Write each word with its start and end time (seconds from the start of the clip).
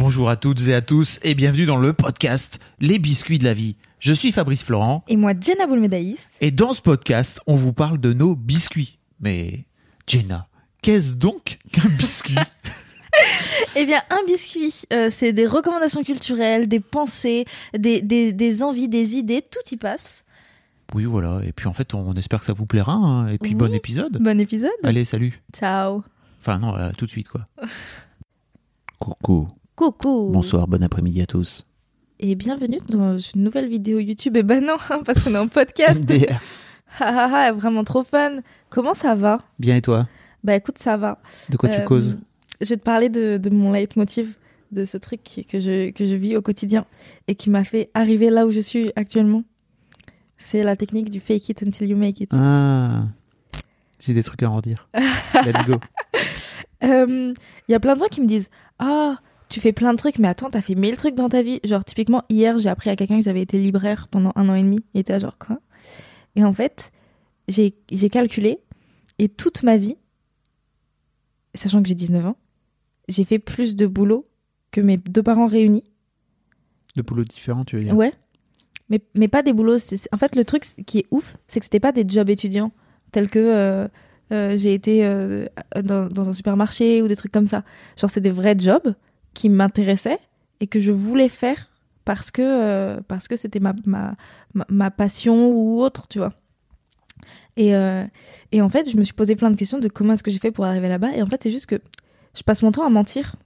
Bonjour 0.00 0.30
à 0.30 0.36
toutes 0.36 0.66
et 0.68 0.74
à 0.74 0.80
tous 0.80 1.18
et 1.22 1.34
bienvenue 1.34 1.66
dans 1.66 1.76
le 1.76 1.92
podcast 1.92 2.58
Les 2.80 2.98
biscuits 2.98 3.38
de 3.38 3.44
la 3.44 3.52
vie. 3.54 3.76
Je 3.98 4.12
suis 4.12 4.32
Fabrice 4.32 4.62
Florent 4.62 5.04
Et 5.08 5.16
moi, 5.16 5.32
Jenna 5.38 5.66
Boulmedaïs. 5.66 6.26
et 6.40 6.50
dans 6.50 6.72
ce 6.72 6.80
podcast, 6.80 7.40
on 7.46 7.54
vous 7.56 7.72
parle 7.72 7.98
de 8.00 8.12
nos 8.12 8.34
biscuits. 8.34 8.98
Mais 9.20 9.66
Jenna, 10.06 10.48
qu'est-ce 10.82 11.14
donc 11.14 11.58
qu'un 11.72 11.88
biscuit? 11.90 12.34
Eh 13.76 13.84
bien, 13.84 14.00
un 14.10 14.24
biscuit, 14.26 14.82
euh, 14.92 15.08
c'est 15.10 15.32
des 15.32 15.46
recommandations 15.46 16.02
culturelles, 16.04 16.66
des 16.68 16.80
pensées, 16.80 17.44
des, 17.76 18.00
des, 18.02 18.32
des 18.32 18.62
envies, 18.62 18.88
des 18.88 19.16
idées, 19.16 19.42
tout 19.42 19.74
y 19.74 19.76
passe. 19.76 20.24
Oui, 20.94 21.04
voilà. 21.04 21.40
Et 21.44 21.52
puis 21.52 21.66
en 21.68 21.72
fait, 21.72 21.92
on 21.94 22.14
espère 22.14 22.40
que 22.40 22.46
ça 22.46 22.52
vous 22.52 22.66
plaira. 22.66 22.92
hein. 22.94 23.28
Et 23.28 23.38
puis 23.38 23.50
Oui. 23.50 23.56
bon 23.56 23.72
épisode. 23.74 24.18
Bon 24.20 24.40
épisode. 24.40 24.70
Allez, 24.82 25.04
salut. 25.04 25.40
Ciao. 25.54 26.02
Enfin 26.40 26.58
non, 26.58 26.74
là, 26.74 26.92
tout 26.96 27.04
de 27.04 27.10
suite 27.10 27.28
quoi. 27.28 27.46
Coucou. 28.98 29.48
Coucou. 29.80 30.28
Bonsoir, 30.30 30.68
bon 30.68 30.82
après-midi 30.82 31.22
à 31.22 31.26
tous. 31.26 31.64
Et 32.18 32.34
bienvenue 32.34 32.80
dans 32.90 33.16
une 33.16 33.42
nouvelle 33.42 33.66
vidéo 33.66 33.98
YouTube. 33.98 34.36
Et 34.36 34.42
ben 34.42 34.62
non, 34.62 34.76
hein, 34.90 35.00
parce 35.06 35.24
qu'on 35.24 35.34
est 35.34 35.38
en 35.38 35.48
podcast. 35.48 36.02
MDR. 36.02 36.38
Ha 36.98 37.06
ha 37.08 37.46
ha, 37.46 37.52
vraiment 37.52 37.82
trop 37.82 38.04
fun. 38.04 38.40
Comment 38.68 38.92
ça 38.92 39.14
va? 39.14 39.38
Bien 39.58 39.76
et 39.76 39.80
toi? 39.80 40.06
Bah 40.44 40.54
écoute, 40.54 40.76
ça 40.76 40.98
va. 40.98 41.18
De 41.48 41.56
quoi 41.56 41.70
tu 41.70 41.76
Euh, 41.76 41.84
causes? 41.84 42.18
Je 42.60 42.68
vais 42.68 42.76
te 42.76 42.82
parler 42.82 43.08
de, 43.08 43.38
de 43.38 43.48
mon 43.48 43.72
leitmotiv, 43.72 44.36
de 44.70 44.84
ce 44.84 44.98
truc 44.98 45.22
que 45.50 45.58
je, 45.60 45.92
que 45.92 46.04
je 46.06 46.14
vis 46.14 46.36
au 46.36 46.42
quotidien 46.42 46.84
et 47.26 47.34
qui 47.34 47.48
m'a 47.48 47.64
fait 47.64 47.88
arriver 47.94 48.28
là 48.28 48.44
où 48.46 48.50
je 48.50 48.60
suis 48.60 48.92
actuellement. 48.96 49.44
C'est 50.36 50.62
la 50.62 50.76
technique 50.76 51.08
du 51.08 51.20
fake 51.20 51.48
it 51.48 51.62
until 51.62 51.88
you 51.88 51.96
make 51.96 52.20
it. 52.20 52.32
Ah, 52.34 53.04
j'ai 53.98 54.12
des 54.12 54.22
trucs 54.24 54.42
à 54.42 54.50
en 54.50 54.56
redire. 54.56 54.90
Let's 55.34 55.64
go. 55.66 55.80
Il 56.82 57.34
y 57.70 57.74
a 57.74 57.80
plein 57.80 57.94
de 57.94 58.00
gens 58.00 58.08
qui 58.08 58.20
me 58.20 58.26
disent 58.26 58.50
Ah, 58.78 59.16
tu 59.50 59.60
fais 59.60 59.72
plein 59.72 59.92
de 59.92 59.98
trucs, 59.98 60.18
mais 60.18 60.28
attends, 60.28 60.48
t'as 60.48 60.60
fait 60.60 60.76
mille 60.76 60.96
trucs 60.96 61.16
dans 61.16 61.28
ta 61.28 61.42
vie. 61.42 61.60
Genre, 61.64 61.84
typiquement, 61.84 62.22
hier, 62.30 62.56
j'ai 62.58 62.68
appris 62.68 62.88
à 62.88 62.96
quelqu'un 62.96 63.18
que 63.18 63.24
j'avais 63.24 63.42
été 63.42 63.58
libraire 63.58 64.06
pendant 64.08 64.32
un 64.36 64.48
an 64.48 64.54
et 64.54 64.62
demi. 64.62 64.78
Il 64.94 65.00
était 65.00 65.18
genre, 65.18 65.36
quoi? 65.38 65.60
Et 66.36 66.44
en 66.44 66.52
fait, 66.52 66.92
j'ai 67.48 67.72
calculé, 68.10 68.60
et 69.18 69.28
toute 69.28 69.64
ma 69.64 69.76
vie, 69.76 69.96
sachant 71.54 71.82
que 71.82 71.88
j'ai 71.88 71.96
19 71.96 72.26
ans, 72.26 72.36
j'ai 73.08 73.24
fait 73.24 73.40
plus 73.40 73.74
de 73.74 73.88
boulot 73.88 74.28
que 74.70 74.80
mes 74.80 74.96
deux 74.96 75.22
parents 75.22 75.48
réunis. 75.48 75.82
De 76.94 77.02
boulots 77.02 77.24
différents, 77.24 77.64
tu 77.64 77.76
veux 77.76 77.82
dire? 77.82 77.96
Ouais. 77.96 78.12
Mais, 78.88 79.00
mais 79.14 79.26
pas 79.26 79.42
des 79.42 79.52
boulots. 79.52 79.78
En 80.12 80.16
fait, 80.16 80.36
le 80.36 80.44
truc 80.44 80.62
qui 80.86 81.00
est 81.00 81.06
ouf, 81.10 81.36
c'est 81.48 81.58
que 81.58 81.66
c'était 81.66 81.80
pas 81.80 81.92
des 81.92 82.04
jobs 82.08 82.30
étudiants, 82.30 82.70
tels 83.10 83.28
que 83.28 83.38
euh, 83.40 83.88
euh, 84.32 84.56
j'ai 84.56 84.74
été 84.74 85.04
euh, 85.04 85.46
dans, 85.82 86.06
dans 86.06 86.28
un 86.28 86.32
supermarché 86.32 87.02
ou 87.02 87.08
des 87.08 87.16
trucs 87.16 87.32
comme 87.32 87.48
ça. 87.48 87.64
Genre, 87.96 88.10
c'est 88.10 88.20
des 88.20 88.30
vrais 88.30 88.56
jobs 88.56 88.94
qui 89.34 89.48
m'intéressaient 89.48 90.18
et 90.60 90.66
que 90.66 90.80
je 90.80 90.92
voulais 90.92 91.28
faire 91.28 91.68
parce 92.04 92.30
que 92.30 92.42
euh, 92.42 93.00
parce 93.06 93.28
que 93.28 93.36
c'était 93.36 93.60
ma, 93.60 93.74
ma, 93.84 94.14
ma, 94.68 94.90
passion 94.90 95.50
ou 95.50 95.80
autre, 95.80 96.08
tu 96.08 96.18
vois. 96.18 96.32
Et, 97.56 97.74
euh, 97.74 98.04
et 98.52 98.62
en 98.62 98.68
fait, 98.68 98.90
je 98.90 98.96
me 98.96 99.04
suis 99.04 99.12
posé 99.12 99.36
plein 99.36 99.50
de 99.50 99.56
questions 99.56 99.78
de 99.78 99.88
comment 99.88 100.14
est-ce 100.14 100.22
que 100.22 100.30
j'ai 100.30 100.38
fait 100.38 100.50
pour 100.50 100.64
arriver 100.64 100.88
là-bas. 100.88 101.12
Et 101.14 101.22
en 101.22 101.26
fait, 101.26 101.42
c'est 101.42 101.50
juste 101.50 101.66
que 101.66 101.80
je 102.36 102.42
passe 102.42 102.62
mon 102.62 102.72
temps 102.72 102.86
à 102.86 102.90
mentir. 102.90 103.36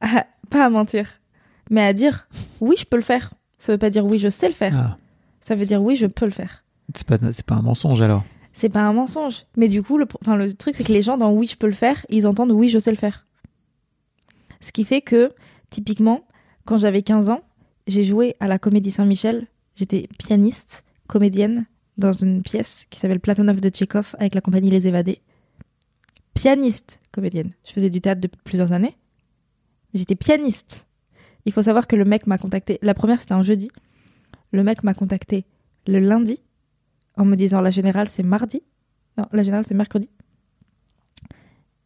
À- 0.00 0.26
pas 0.50 0.64
à 0.64 0.70
mentir, 0.70 1.20
mais 1.70 1.82
à 1.82 1.92
dire 1.92 2.28
oui, 2.60 2.74
je 2.78 2.84
peux 2.84 2.96
le 2.96 3.02
faire. 3.02 3.30
Ça 3.58 3.72
veut 3.72 3.78
pas 3.78 3.90
dire 3.90 4.04
oui, 4.06 4.18
je 4.18 4.28
sais 4.30 4.48
le 4.48 4.54
faire. 4.54 4.74
Ah, 4.74 4.96
Ça 5.40 5.54
veut 5.54 5.66
dire 5.66 5.82
oui, 5.82 5.96
je 5.96 6.06
peux 6.06 6.24
le 6.24 6.30
faire. 6.30 6.64
c'est 6.94 7.06
pas, 7.06 7.18
pas 7.18 7.54
un 7.54 7.62
mensonge 7.62 8.00
alors. 8.00 8.24
C'est 8.54 8.68
pas 8.68 8.80
un 8.82 8.92
mensonge. 8.92 9.44
Mais 9.56 9.68
du 9.68 9.82
coup, 9.82 9.98
le, 9.98 10.06
enfin, 10.20 10.36
le 10.36 10.52
truc, 10.52 10.74
c'est 10.74 10.84
que 10.84 10.92
les 10.92 11.02
gens 11.02 11.16
dans 11.16 11.30
oui, 11.32 11.46
je 11.46 11.56
peux 11.56 11.66
le 11.66 11.72
faire, 11.72 12.04
ils 12.08 12.26
entendent 12.26 12.50
oui, 12.50 12.68
je 12.68 12.78
sais 12.78 12.90
le 12.90 12.96
faire. 12.96 13.24
Ce 14.60 14.72
qui 14.72 14.84
fait 14.84 15.00
que, 15.00 15.32
typiquement, 15.70 16.26
quand 16.64 16.78
j'avais 16.78 17.02
15 17.02 17.30
ans, 17.30 17.42
j'ai 17.86 18.04
joué 18.04 18.36
à 18.40 18.48
la 18.48 18.58
Comédie 18.58 18.90
Saint-Michel. 18.90 19.46
J'étais 19.74 20.08
pianiste, 20.18 20.84
comédienne, 21.06 21.66
dans 21.96 22.12
une 22.12 22.42
pièce 22.42 22.86
qui 22.90 22.98
s'appelle 22.98 23.20
Platonov 23.20 23.60
de 23.60 23.68
Tchekhov 23.68 24.14
avec 24.18 24.34
la 24.34 24.40
compagnie 24.40 24.70
Les 24.70 24.86
Évadés. 24.86 25.20
Pianiste, 26.34 27.00
comédienne. 27.12 27.52
Je 27.64 27.72
faisais 27.72 27.90
du 27.90 28.00
théâtre 28.00 28.20
depuis 28.20 28.40
plusieurs 28.44 28.72
années. 28.72 28.96
J'étais 29.94 30.14
pianiste. 30.14 30.86
Il 31.44 31.52
faut 31.52 31.62
savoir 31.62 31.86
que 31.86 31.96
le 31.96 32.04
mec 32.04 32.26
m'a 32.26 32.38
contacté. 32.38 32.78
La 32.82 32.94
première, 32.94 33.20
c'était 33.20 33.32
un 33.32 33.42
jeudi. 33.42 33.70
Le 34.52 34.62
mec 34.62 34.82
m'a 34.82 34.94
contacté 34.94 35.46
le 35.86 35.98
lundi 35.98 36.42
en 37.16 37.24
me 37.24 37.36
disant 37.36 37.60
la 37.60 37.70
générale 37.70 38.08
c'est 38.08 38.22
mardi. 38.22 38.62
Non, 39.16 39.26
la 39.32 39.42
générale 39.42 39.66
c'est 39.66 39.74
mercredi. 39.74 40.08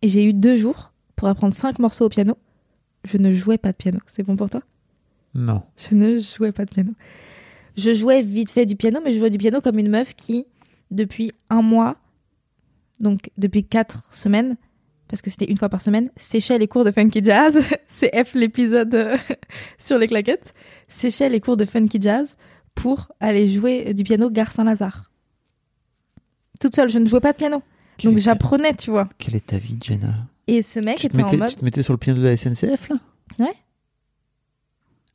Et 0.02 0.08
j'ai 0.08 0.24
eu 0.24 0.34
deux 0.34 0.56
jours 0.56 0.92
pour 1.16 1.28
apprendre 1.28 1.54
cinq 1.54 1.78
morceaux 1.78 2.06
au 2.06 2.08
piano. 2.08 2.36
Je 3.04 3.16
ne 3.18 3.32
jouais 3.32 3.58
pas 3.58 3.72
de 3.72 3.76
piano. 3.76 3.98
C'est 4.06 4.22
bon 4.22 4.36
pour 4.36 4.48
toi? 4.50 4.62
Non. 5.34 5.62
Je 5.76 5.94
ne 5.94 6.18
jouais 6.20 6.52
pas 6.52 6.64
de 6.64 6.70
piano. 6.70 6.92
Je 7.76 7.94
jouais 7.94 8.22
vite 8.22 8.50
fait 8.50 8.66
du 8.66 8.76
piano, 8.76 9.00
mais 9.04 9.12
je 9.12 9.18
jouais 9.18 9.30
du 9.30 9.38
piano 9.38 9.60
comme 9.60 9.78
une 9.78 9.88
meuf 9.88 10.14
qui, 10.14 10.46
depuis 10.90 11.32
un 11.50 11.62
mois, 11.62 11.96
donc 13.00 13.30
depuis 13.38 13.64
quatre 13.64 14.04
semaines, 14.14 14.56
parce 15.08 15.22
que 15.22 15.30
c'était 15.30 15.46
une 15.50 15.56
fois 15.58 15.68
par 15.70 15.80
semaine, 15.82 16.10
séchait 16.16 16.58
les 16.58 16.68
cours 16.68 16.84
de 16.84 16.90
funky 16.90 17.22
jazz. 17.24 17.58
C'est 17.88 18.24
F 18.24 18.34
l'épisode 18.34 18.94
euh, 18.94 19.16
sur 19.78 19.98
les 19.98 20.06
claquettes. 20.06 20.54
Séchait 20.88 21.28
les 21.30 21.40
cours 21.40 21.56
de 21.56 21.64
funky 21.64 21.98
jazz 22.00 22.36
pour 22.74 23.10
aller 23.20 23.48
jouer 23.48 23.92
du 23.94 24.02
piano 24.04 24.30
Gare 24.30 24.52
Saint-Lazare. 24.52 25.10
Toute 26.60 26.74
seule, 26.76 26.88
je 26.90 26.98
ne 26.98 27.06
jouais 27.06 27.20
pas 27.20 27.32
de 27.32 27.36
piano. 27.38 27.62
Quelle 27.98 28.10
Donc 28.12 28.18
ta- 28.18 28.24
j'apprenais, 28.24 28.74
tu 28.74 28.90
vois. 28.90 29.08
Quelle 29.18 29.34
est 29.36 29.46
ta 29.46 29.58
vie, 29.58 29.78
Jenna 29.82 30.14
Et 30.54 30.62
ce 30.62 30.80
mec 30.80 30.98
tu 30.98 31.06
était 31.06 31.22
en 31.22 31.36
mode 31.36 31.48
tu 31.48 31.54
te 31.56 31.64
mettais 31.64 31.82
sur 31.82 31.92
le 31.94 31.98
piano 31.98 32.20
de 32.20 32.24
la 32.26 32.36
SNCF 32.36 32.88
là? 32.88 32.96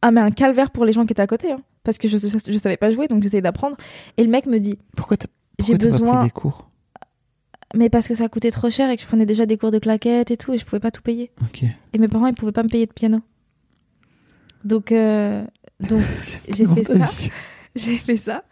Ah, 0.01 0.11
mais 0.11 0.21
un 0.21 0.31
calvaire 0.31 0.71
pour 0.71 0.85
les 0.85 0.91
gens 0.91 1.05
qui 1.05 1.13
étaient 1.13 1.21
à 1.21 1.27
côté. 1.27 1.51
hein. 1.51 1.59
Parce 1.83 1.97
que 1.97 2.07
je, 2.07 2.17
je, 2.17 2.27
je 2.27 2.57
savais 2.57 2.77
pas 2.77 2.91
jouer, 2.91 3.07
donc 3.07 3.23
j'essayais 3.23 3.41
d'apprendre. 3.41 3.75
Et 4.17 4.23
le 4.23 4.29
mec 4.29 4.45
me 4.45 4.59
dit 4.59 4.77
Pourquoi 4.95 5.17
t'as 5.17 5.27
J'ai 5.59 5.73
pas 5.77 5.85
besoin. 5.85 6.17
pris 6.19 6.27
des 6.27 6.31
cours? 6.31 6.69
Mais 7.75 7.89
parce 7.89 8.07
que 8.07 8.13
ça 8.13 8.29
coûtait 8.29 8.51
trop 8.51 8.69
cher 8.69 8.89
et 8.89 8.95
que 8.95 9.01
je 9.01 9.07
prenais 9.07 9.25
déjà 9.25 9.45
des 9.45 9.57
cours 9.57 9.71
de 9.71 9.79
claquettes 9.79 10.31
et 10.31 10.37
tout, 10.37 10.53
et 10.53 10.57
je 10.57 10.65
pouvais 10.65 10.79
pas 10.79 10.91
tout 10.91 11.01
payer. 11.01 11.31
Et 11.93 11.97
mes 11.97 12.07
parents, 12.07 12.27
ils 12.27 12.33
pouvaient 12.35 12.51
pas 12.51 12.63
me 12.63 12.69
payer 12.69 12.85
de 12.85 12.93
piano. 12.93 13.19
Donc, 14.63 14.91
euh, 14.91 15.43
donc 15.79 16.01
j'ai 16.49 16.65
fait 16.67 16.83
ça. 16.83 17.05
J'ai 17.75 17.97
fait 17.97 18.17
ça. 18.17 18.43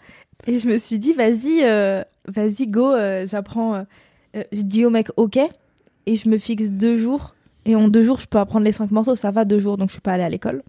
Et 0.46 0.60
je 0.60 0.68
me 0.68 0.78
suis 0.78 1.00
dit, 1.00 1.14
vas-y, 1.14 1.64
euh, 1.64 2.04
vas-y, 2.28 2.68
go, 2.68 2.92
euh, 2.94 3.26
j'apprends. 3.28 3.86
j'ai 4.52 4.64
dit 4.64 4.86
au 4.86 4.92
mec, 4.92 5.08
ok. 5.18 5.40
Et 6.06 6.16
je 6.16 6.30
me 6.30 6.38
fixe 6.38 6.70
deux 6.70 6.98
jours. 6.98 7.36
Et 7.66 7.76
en 7.76 7.88
deux 7.88 8.04
jours, 8.04 8.20
je 8.20 8.28
peux 8.28 8.38
apprendre 8.38 8.66
les 8.66 8.72
cinq 8.72 8.92
morceaux. 8.92 9.16
Ça 9.16 9.32
va, 9.32 9.46
deux 9.46 9.60
jours, 9.60 9.78
donc 9.78 9.90
je 9.90 9.94
suis 9.94 10.02
pas 10.02 10.14
allée 10.14 10.24
à 10.24 10.30
l'école. 10.30 10.64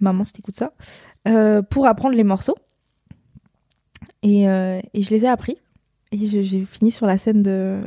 Maman, 0.00 0.24
si 0.24 0.32
t'écoutes 0.32 0.56
ça. 0.56 0.72
Euh, 1.28 1.62
pour 1.62 1.86
apprendre 1.86 2.14
les 2.14 2.24
morceaux. 2.24 2.56
Et, 4.22 4.48
euh, 4.48 4.80
et 4.94 5.02
je 5.02 5.10
les 5.10 5.24
ai 5.24 5.28
appris. 5.28 5.56
Et 6.10 6.26
j'ai 6.26 6.64
fini 6.66 6.92
sur 6.92 7.06
la 7.06 7.16
scène 7.16 7.42
de, 7.42 7.80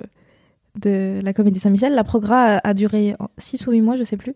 de 0.82 1.20
la 1.22 1.34
Comédie 1.34 1.60
Saint-Michel. 1.60 1.94
La 1.94 2.04
progra 2.04 2.56
a, 2.56 2.70
a 2.70 2.74
duré 2.74 3.16
6 3.38 3.68
ou 3.68 3.72
8 3.72 3.82
mois, 3.82 3.96
je 3.98 4.04
sais 4.04 4.18
plus. 4.18 4.34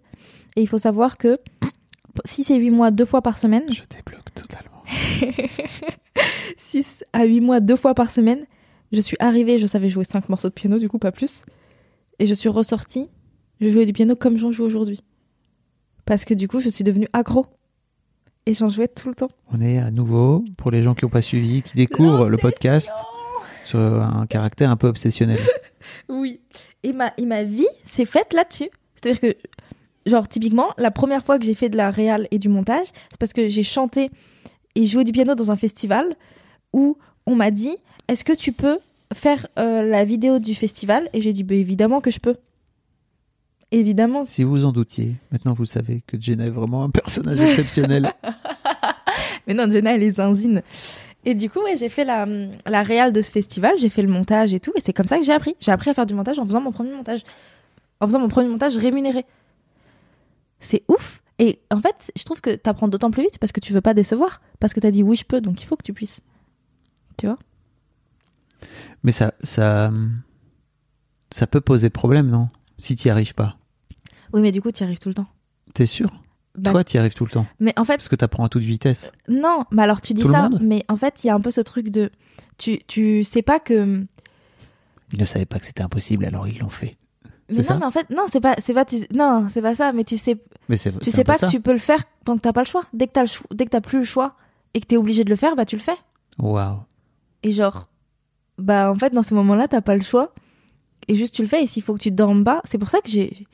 Et 0.56 0.62
il 0.62 0.68
faut 0.68 0.78
savoir 0.78 1.18
que 1.18 1.38
6 2.26 2.52
et 2.52 2.56
8 2.58 2.70
mois, 2.70 2.92
deux 2.92 3.06
fois 3.06 3.22
par 3.22 3.38
semaine, 3.38 3.64
Je 3.72 3.82
débloque 3.90 4.34
totalement. 4.34 4.84
6 6.58 7.04
à 7.14 7.24
8 7.26 7.42
mois, 7.42 7.60
deux 7.60 7.76
fois 7.76 7.94
par 7.94 8.12
semaine, 8.12 8.46
je 8.92 9.02
suis 9.02 9.18
arrivée, 9.20 9.58
je 9.58 9.66
savais 9.66 9.90
jouer 9.90 10.04
5 10.04 10.30
morceaux 10.30 10.50
de 10.50 10.54
piano, 10.54 10.78
du 10.78 10.90
coup, 10.90 11.00
pas 11.00 11.12
plus. 11.12 11.44
Et 12.20 12.26
je 12.26 12.34
suis 12.34 12.50
ressortie, 12.50 13.08
je 13.62 13.70
jouais 13.70 13.86
du 13.86 13.94
piano 13.94 14.16
comme 14.16 14.38
j'en 14.38 14.52
joue 14.52 14.64
aujourd'hui. 14.64 15.02
Parce 16.06 16.26
que 16.26 16.34
du 16.34 16.48
coup, 16.48 16.60
je 16.60 16.70
suis 16.70 16.84
devenue 16.84 17.08
accro. 17.14 17.46
Et 18.46 18.54
j'en 18.54 18.70
jouais 18.70 18.88
tout 18.88 19.10
le 19.10 19.16
temps. 19.16 19.30
On 19.52 19.62
est 19.62 19.78
à 19.78 19.92
nouveau, 19.92 20.44
pour 20.58 20.72
les 20.72 20.82
gens 20.82 20.96
qui 20.96 21.06
n'ont 21.06 21.12
pas 21.12 21.22
suivi, 21.22 21.62
qui 21.62 21.76
découvrent 21.76 22.30
le 22.30 22.38
podcast 22.38 22.92
sur 23.66 23.80
un 23.80 24.26
caractère 24.26 24.72
un 24.72 24.78
peu 24.78 24.88
obsessionnel. 24.88 25.40
Oui. 26.10 26.42
Et 26.84 26.92
ma, 26.92 27.14
et 27.18 27.26
ma 27.26 27.44
vie 27.44 27.68
s'est 27.86 28.04
faite 28.04 28.34
là-dessus. 28.34 28.70
C'est-à-dire 28.96 29.22
que, 29.22 29.38
genre, 30.06 30.28
typiquement, 30.28 30.74
la 30.78 30.92
première 30.92 31.24
fois 31.24 31.40
que 31.40 31.46
j'ai 31.46 31.54
fait 31.54 31.70
de 31.70 31.78
la 31.78 31.90
réal 31.90 32.28
et 32.32 32.40
du 32.40 32.50
montage, 32.50 32.88
c'est 33.10 33.18
parce 33.18 33.32
que 33.32 33.48
j'ai 33.48 33.64
chanté 33.64 34.12
et 34.76 34.84
joué 34.84 35.06
du 35.06 35.14
piano 35.14 35.36
dans 35.36 35.52
un 35.52 35.56
festival 35.56 36.18
où 36.74 36.98
on 37.26 37.36
m'a 37.36 37.50
dit 37.50 37.78
est-ce 38.10 38.26
que 38.26 38.34
tu 38.34 38.52
peux 38.52 38.80
faire 39.14 39.48
euh, 39.58 39.84
la 39.84 40.06
vidéo 40.06 40.40
du 40.40 40.56
festival 40.56 41.10
Et 41.14 41.22
j'ai 41.22 41.34
dit, 41.34 41.44
bah, 41.44 41.56
évidemment 41.56 42.02
que 42.02 42.12
je 42.12 42.20
peux. 42.20 42.36
Évidemment. 43.72 44.26
Si 44.26 44.44
vous 44.44 44.66
en 44.66 44.72
doutiez, 44.72 45.16
maintenant 45.32 45.54
vous 45.54 45.66
savez 45.66 46.02
que 46.08 46.20
Jenna 46.20 46.48
est 46.48 46.52
vraiment 46.52 46.84
un 46.84 46.90
personnage 46.90 47.40
exceptionnel. 47.42 48.12
Mais 49.48 49.54
non, 49.54 49.70
Jenna, 49.70 49.96
elle 49.96 50.04
est 50.04 50.12
zinzine. 50.12 50.64
Et 51.26 51.36
du 51.36 51.50
coup, 51.50 51.60
ouais, 51.60 51.76
j'ai 51.78 51.90
fait 51.90 52.06
la, 52.06 52.26
la 52.66 52.82
réal 52.82 53.12
de 53.12 53.22
ce 53.22 53.32
festival, 53.32 53.74
j'ai 53.78 53.90
fait 53.90 54.02
le 54.02 54.08
montage 54.08 54.54
et 54.54 54.60
tout, 54.60 54.72
et 54.76 54.82
c'est 54.82 54.94
comme 54.94 55.06
ça 55.06 55.20
que 55.20 55.24
j'ai 55.24 55.34
appris. 55.34 55.56
J'ai 55.60 55.72
appris 55.72 55.90
à 55.90 55.94
faire 55.94 56.06
du 56.06 56.14
montage 56.14 56.40
en 56.40 56.46
faisant 56.46 56.62
mon 56.62 56.72
premier 56.72 56.94
montage. 56.94 57.22
En 58.00 58.08
faisant 58.08 58.20
mon 58.20 58.30
premier 58.30 58.48
montage 58.48 58.78
rémunéré. 58.78 59.26
C'est 60.60 60.84
ouf. 60.88 61.22
Et 61.38 61.60
en 61.72 61.80
fait, 61.80 62.12
je 62.16 62.24
trouve 62.24 62.42
que 62.42 62.56
t'apprends 62.56 62.88
d'autant 62.88 63.12
plus 63.12 63.24
vite 63.24 63.38
parce 63.38 63.52
que 63.52 63.60
tu 63.60 63.74
veux 63.74 63.82
pas 63.82 63.94
décevoir. 63.94 64.42
Parce 64.60 64.74
que 64.74 64.80
t'as 64.80 64.92
dit 64.92 65.04
oui, 65.04 65.16
je 65.16 65.26
peux, 65.26 65.42
donc 65.42 65.62
il 65.62 65.66
faut 65.66 65.76
que 65.76 65.84
tu 65.84 65.94
puisses. 65.94 66.22
Tu 67.18 67.28
vois? 67.28 67.38
Mais 69.04 69.12
ça, 69.12 69.34
ça, 69.42 69.92
ça 71.32 71.48
peut 71.48 71.62
poser 71.62 71.90
problème, 71.90 72.30
non? 72.30 72.48
Si 72.78 72.96
t'y 72.96 73.10
arrives 73.10 73.34
pas. 73.36 73.58
Oui, 74.34 74.42
mais 74.42 74.52
du 74.52 74.62
coup, 74.62 74.72
tu 74.72 74.84
arrives 74.84 75.00
tout 75.00 75.10
le 75.10 75.16
temps. 75.16 75.28
T'es 75.74 75.86
sûr? 75.86 76.12
Bah, 76.56 76.72
Toi, 76.72 76.84
t'y 76.84 76.98
arrives 76.98 77.14
tout 77.14 77.26
le 77.26 77.32
temps. 77.32 77.46
mais 77.60 77.74
en 77.78 77.86
fait, 77.86 77.98
Parce 77.98 78.10
que 78.10 78.16
t'apprends 78.16 78.44
à 78.44 78.50
toute 78.50 78.64
vitesse. 78.64 79.12
non, 79.28 79.64
mais 79.72 79.84
alors 79.84 80.02
tu 80.02 80.14
dis 80.14 80.24
Tout 80.24 80.32
ça, 80.32 80.50
mais 80.62 80.84
en 80.90 80.98
fait, 80.98 81.24
il 81.24 81.28
y 81.28 81.30
a 81.30 81.36
un 81.36 81.42
peu 81.42 81.52
ce 81.52 81.62
truc 81.62 81.90
de. 81.90 82.10
Tu, 82.58 82.80
tu 82.88 83.24
sais 83.24 83.42
pas 83.42 83.60
que. 83.60 84.06
Ils 85.12 85.20
ne 85.20 85.26
savaient 85.26 85.46
pas 85.46 85.60
que 85.60 85.66
c'était 85.66 85.82
impossible, 85.84 86.26
alors 86.26 86.48
ils 86.48 86.60
l'ont 86.60 86.70
fait. 86.70 86.98
Mais 87.50 87.58
non, 87.58 87.64
ça? 87.64 87.78
mais 87.78 87.86
en 87.86 87.92
fait, 87.92 88.10
non, 88.12 88.26
c'est 88.32 88.42
pas, 88.42 88.56
c'est 88.60 88.74
pas, 88.74 88.86
tu- 88.86 89.08
non, 89.14 89.48
c'est 89.50 89.62
pas 89.62 89.74
ça. 89.74 89.92
Mais 89.94 90.04
tu 90.04 90.18
sais, 90.18 90.38
Mais 90.68 90.78
c'est 90.78 90.98
tu 91.00 91.10
sais 91.12 91.24
pas 91.24 91.36
ça. 91.38 91.48
que 91.48 91.52
tu 91.52 91.60
peux 91.62 91.72
le 91.72 91.80
faire 91.80 92.04
tant 92.26 92.36
que 92.36 92.42
t'as 92.42 92.54
pas 92.54 92.62
le 92.62 92.68
choix. 92.68 92.84
Dès 92.94 93.08
que 93.08 93.14
t'as 93.14 93.22
le 93.22 93.28
choix, 93.28 93.48
dès 93.52 93.66
que 93.66 93.72
t'as 93.72 93.82
plus 93.82 94.00
le 94.00 94.06
choix 94.06 94.36
et 94.74 94.82
que 94.82 94.86
t'es 94.86 94.98
obligé 94.98 95.24
de 95.24 95.30
le 95.30 95.36
faire, 95.36 95.56
bah 95.56 95.66
tu 95.66 95.76
le 95.76 95.82
fais. 95.82 95.98
Waouh. 96.38 96.80
Et 97.42 97.52
genre, 97.52 97.90
bah 98.60 98.92
en 98.92 98.96
fait, 98.96 99.14
dans 99.14 99.24
ces 99.24 99.36
moments-là, 99.36 99.68
t'as 99.68 99.82
pas 99.82 99.96
le 99.96 100.02
choix. 100.02 100.34
Et 101.08 101.16
juste 101.16 101.34
tu 101.34 101.42
le 101.42 101.48
fais. 101.48 101.64
Et 101.64 101.68
s'il 101.68 101.84
faut 101.84 101.94
que 101.94 102.02
tu 102.02 102.12
dormes 102.12 102.44
pas, 102.44 102.62
c'est 102.66 102.78
pour 102.78 102.90
ça 102.90 103.02
que 103.02 103.10
j'ai 103.10 103.48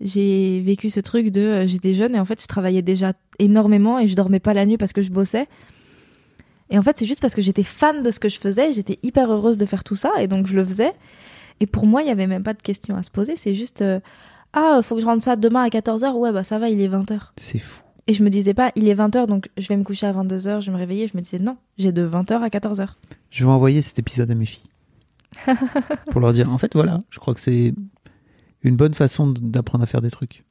j'ai 0.00 0.60
vécu 0.60 0.88
ce 0.88 1.00
truc 1.00 1.28
de 1.28 1.40
euh, 1.40 1.66
j'étais 1.66 1.92
jeune 1.92 2.14
et 2.14 2.18
en 2.18 2.24
fait 2.24 2.40
je 2.40 2.46
travaillais 2.46 2.80
déjà 2.80 3.12
énormément 3.38 3.98
et 3.98 4.08
je 4.08 4.16
dormais 4.16 4.40
pas 4.40 4.54
la 4.54 4.64
nuit 4.64 4.78
parce 4.78 4.94
que 4.94 5.02
je 5.02 5.10
bossais. 5.10 5.46
Et 6.70 6.78
en 6.78 6.82
fait, 6.82 6.96
c'est 6.96 7.06
juste 7.06 7.20
parce 7.20 7.34
que 7.34 7.42
j'étais 7.42 7.64
fan 7.64 8.02
de 8.02 8.10
ce 8.10 8.20
que 8.20 8.28
je 8.28 8.38
faisais, 8.38 8.72
j'étais 8.72 8.98
hyper 9.02 9.30
heureuse 9.30 9.58
de 9.58 9.66
faire 9.66 9.84
tout 9.84 9.96
ça 9.96 10.12
et 10.20 10.28
donc 10.28 10.46
je 10.46 10.54
le 10.54 10.64
faisais. 10.64 10.92
Et 11.58 11.66
pour 11.66 11.84
moi, 11.84 12.02
il 12.02 12.08
y 12.08 12.10
avait 12.10 12.28
même 12.28 12.44
pas 12.44 12.54
de 12.54 12.62
question 12.62 12.96
à 12.96 13.02
se 13.02 13.10
poser, 13.10 13.36
c'est 13.36 13.54
juste 13.54 13.82
euh, 13.82 14.00
ah, 14.52 14.80
faut 14.82 14.96
que 14.96 15.00
je 15.00 15.06
rentre 15.06 15.22
ça 15.22 15.36
demain 15.36 15.62
à 15.62 15.68
14h. 15.68 16.12
Ouais, 16.14 16.32
bah 16.32 16.44
ça 16.44 16.58
va, 16.58 16.68
il 16.68 16.80
est 16.80 16.88
20h. 16.88 17.20
C'est 17.36 17.58
fou. 17.58 17.82
Et 18.06 18.12
je 18.12 18.22
me 18.24 18.30
disais 18.30 18.54
pas 18.54 18.72
il 18.76 18.88
est 18.88 18.94
20h 18.94 19.26
donc 19.26 19.48
je 19.56 19.68
vais 19.68 19.76
me 19.76 19.84
coucher 19.84 20.06
à 20.06 20.12
22h, 20.12 20.60
je 20.60 20.66
vais 20.66 20.72
me 20.72 20.78
réveiller, 20.78 21.06
je 21.06 21.16
me 21.16 21.22
disais 21.22 21.38
non, 21.38 21.56
j'ai 21.78 21.92
de 21.92 22.06
20h 22.06 22.32
à 22.40 22.48
14h. 22.48 22.88
Je 23.30 23.44
vais 23.44 23.50
envoyer 23.50 23.82
cet 23.82 23.98
épisode 23.98 24.30
à 24.30 24.34
mes 24.34 24.46
filles. 24.46 24.68
pour 26.10 26.20
leur 26.20 26.32
dire, 26.32 26.50
en 26.50 26.58
fait, 26.58 26.72
voilà, 26.74 27.02
je 27.10 27.18
crois 27.20 27.34
que 27.34 27.40
c'est 27.40 27.72
une 28.62 28.76
bonne 28.76 28.94
façon 28.94 29.28
d'apprendre 29.40 29.84
à 29.84 29.86
faire 29.86 30.00
des 30.00 30.10
trucs. 30.10 30.44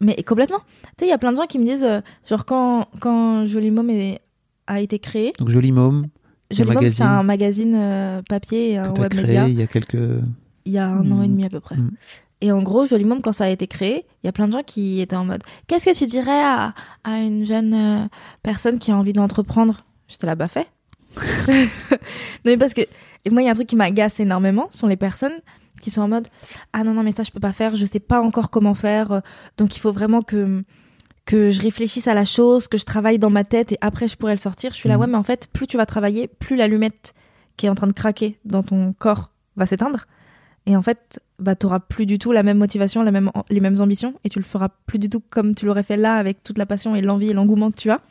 Mais 0.00 0.14
complètement. 0.22 0.60
Tu 0.60 0.90
sais, 1.00 1.06
il 1.06 1.08
y 1.08 1.12
a 1.12 1.18
plein 1.18 1.32
de 1.32 1.36
gens 1.38 1.46
qui 1.46 1.58
me 1.58 1.64
disent, 1.64 1.82
euh, 1.82 2.00
genre, 2.24 2.44
quand, 2.44 2.86
quand 3.00 3.46
Jolie 3.48 3.72
Mom 3.72 3.90
est- 3.90 4.20
a 4.68 4.80
été 4.80 5.00
créé, 5.00 5.32
Donc, 5.40 5.48
Jolie 5.48 5.72
Môme, 5.72 6.06
Mom, 6.56 6.88
c'est 6.88 7.02
un 7.02 7.24
magazine 7.24 7.74
euh, 7.74 8.22
papier 8.28 8.70
et 8.74 8.78
un 8.78 8.92
web 8.94 9.10
créé 9.10 9.22
média, 9.26 9.48
il 9.48 9.58
y 9.58 9.62
a 9.62 9.66
quelques. 9.66 9.98
il 10.66 10.72
y 10.72 10.78
a 10.78 10.86
un 10.86 11.10
an 11.10 11.20
et 11.22 11.26
Mm. 11.26 11.30
demi 11.32 11.44
à 11.46 11.48
peu 11.48 11.58
près. 11.58 11.76
Mm. 11.76 11.90
Et 12.40 12.52
en 12.52 12.62
gros, 12.62 12.86
Jolie 12.86 13.04
Mom, 13.04 13.20
quand 13.20 13.32
ça 13.32 13.44
a 13.44 13.48
été 13.48 13.66
créé, 13.66 14.04
il 14.22 14.26
y 14.26 14.28
a 14.28 14.32
plein 14.32 14.46
de 14.46 14.52
gens 14.52 14.62
qui 14.62 15.00
étaient 15.00 15.16
en 15.16 15.24
mode 15.24 15.42
Qu'est-ce 15.66 15.86
que 15.86 15.96
tu 15.98 16.06
dirais 16.06 16.40
à, 16.42 16.72
à 17.04 17.18
une 17.18 17.44
jeune 17.44 17.74
euh, 17.74 18.06
personne 18.42 18.78
qui 18.78 18.92
a 18.92 18.96
envie 18.96 19.12
d'entreprendre? 19.12 19.84
J'étais 20.06 20.26
là, 20.26 20.34
bah 20.36 20.46
fait. 20.46 20.68
non, 21.48 21.66
mais 22.44 22.56
parce 22.56 22.74
que 22.74 22.82
et 23.24 23.30
moi, 23.30 23.42
il 23.42 23.46
y 23.46 23.48
a 23.48 23.50
un 23.50 23.54
truc 23.54 23.66
qui 23.66 23.76
m'agace 23.76 24.20
énormément, 24.20 24.68
ce 24.70 24.78
sont 24.78 24.86
les 24.86 24.96
personnes 24.96 25.32
qui 25.82 25.90
sont 25.90 26.02
en 26.02 26.08
mode 26.08 26.28
Ah 26.72 26.84
non, 26.84 26.94
non, 26.94 27.02
mais 27.02 27.12
ça, 27.12 27.22
je 27.24 27.30
peux 27.30 27.40
pas 27.40 27.52
faire, 27.52 27.76
je 27.76 27.84
sais 27.86 28.00
pas 28.00 28.20
encore 28.20 28.50
comment 28.50 28.74
faire, 28.74 29.12
euh, 29.12 29.20
donc 29.56 29.76
il 29.76 29.80
faut 29.80 29.92
vraiment 29.92 30.22
que, 30.22 30.62
que 31.24 31.50
je 31.50 31.60
réfléchisse 31.60 32.06
à 32.08 32.14
la 32.14 32.24
chose, 32.24 32.68
que 32.68 32.78
je 32.78 32.84
travaille 32.84 33.18
dans 33.18 33.30
ma 33.30 33.44
tête 33.44 33.72
et 33.72 33.78
après 33.80 34.06
je 34.08 34.16
pourrais 34.16 34.34
le 34.34 34.38
sortir. 34.40 34.72
Je 34.72 34.76
suis 34.78 34.88
là, 34.88 34.94
Mhm. 34.94 35.00
ouais, 35.02 35.06
mais 35.08 35.18
en 35.18 35.22
fait, 35.24 35.48
plus 35.52 35.66
tu 35.66 35.76
vas 35.76 35.86
travailler, 35.86 36.28
plus 36.28 36.56
l'allumette 36.56 37.14
qui 37.56 37.66
est 37.66 37.68
en 37.68 37.74
train 37.74 37.86
de 37.88 37.92
craquer 37.92 38.38
dans 38.44 38.62
ton 38.62 38.92
corps 38.92 39.30
va 39.56 39.66
s'éteindre. 39.66 40.06
Et 40.68 40.76
en 40.76 40.82
fait, 40.82 41.18
bah, 41.38 41.56
tu 41.56 41.64
n'auras 41.64 41.80
plus 41.80 42.04
du 42.04 42.18
tout 42.18 42.30
la 42.30 42.42
même 42.42 42.58
motivation, 42.58 43.02
les 43.02 43.60
mêmes 43.60 43.80
ambitions, 43.80 44.12
et 44.22 44.28
tu 44.28 44.38
le 44.38 44.44
feras 44.44 44.68
plus 44.84 44.98
du 44.98 45.08
tout 45.08 45.22
comme 45.30 45.54
tu 45.54 45.64
l'aurais 45.64 45.82
fait 45.82 45.96
là, 45.96 46.16
avec 46.16 46.44
toute 46.44 46.58
la 46.58 46.66
passion 46.66 46.94
et 46.94 47.00
l'envie 47.00 47.30
et 47.30 47.32
l'engouement 47.32 47.70
que 47.70 47.78
tu 47.78 47.90
as. 47.90 48.02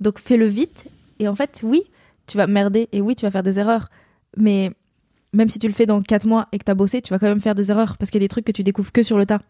Donc 0.00 0.20
fais-le 0.20 0.46
vite, 0.46 0.86
et 1.18 1.26
en 1.26 1.34
fait, 1.34 1.62
oui, 1.64 1.82
tu 2.28 2.36
vas 2.36 2.46
merder, 2.46 2.88
et 2.92 3.00
oui, 3.00 3.16
tu 3.16 3.26
vas 3.26 3.32
faire 3.32 3.42
des 3.42 3.58
erreurs. 3.58 3.90
Mais 4.36 4.70
même 5.32 5.48
si 5.48 5.58
tu 5.58 5.66
le 5.66 5.72
fais 5.72 5.84
dans 5.84 6.00
4 6.00 6.28
mois 6.28 6.46
et 6.52 6.58
que 6.58 6.64
tu 6.64 6.70
as 6.70 6.76
bossé, 6.76 7.02
tu 7.02 7.10
vas 7.10 7.18
quand 7.18 7.26
même 7.26 7.40
faire 7.40 7.56
des 7.56 7.72
erreurs, 7.72 7.98
parce 7.98 8.12
qu'il 8.12 8.20
y 8.20 8.24
a 8.24 8.26
des 8.26 8.28
trucs 8.28 8.44
que 8.44 8.52
tu 8.52 8.62
découvres 8.62 8.92
que 8.92 9.02
sur 9.02 9.18
le 9.18 9.26
tas. 9.26 9.40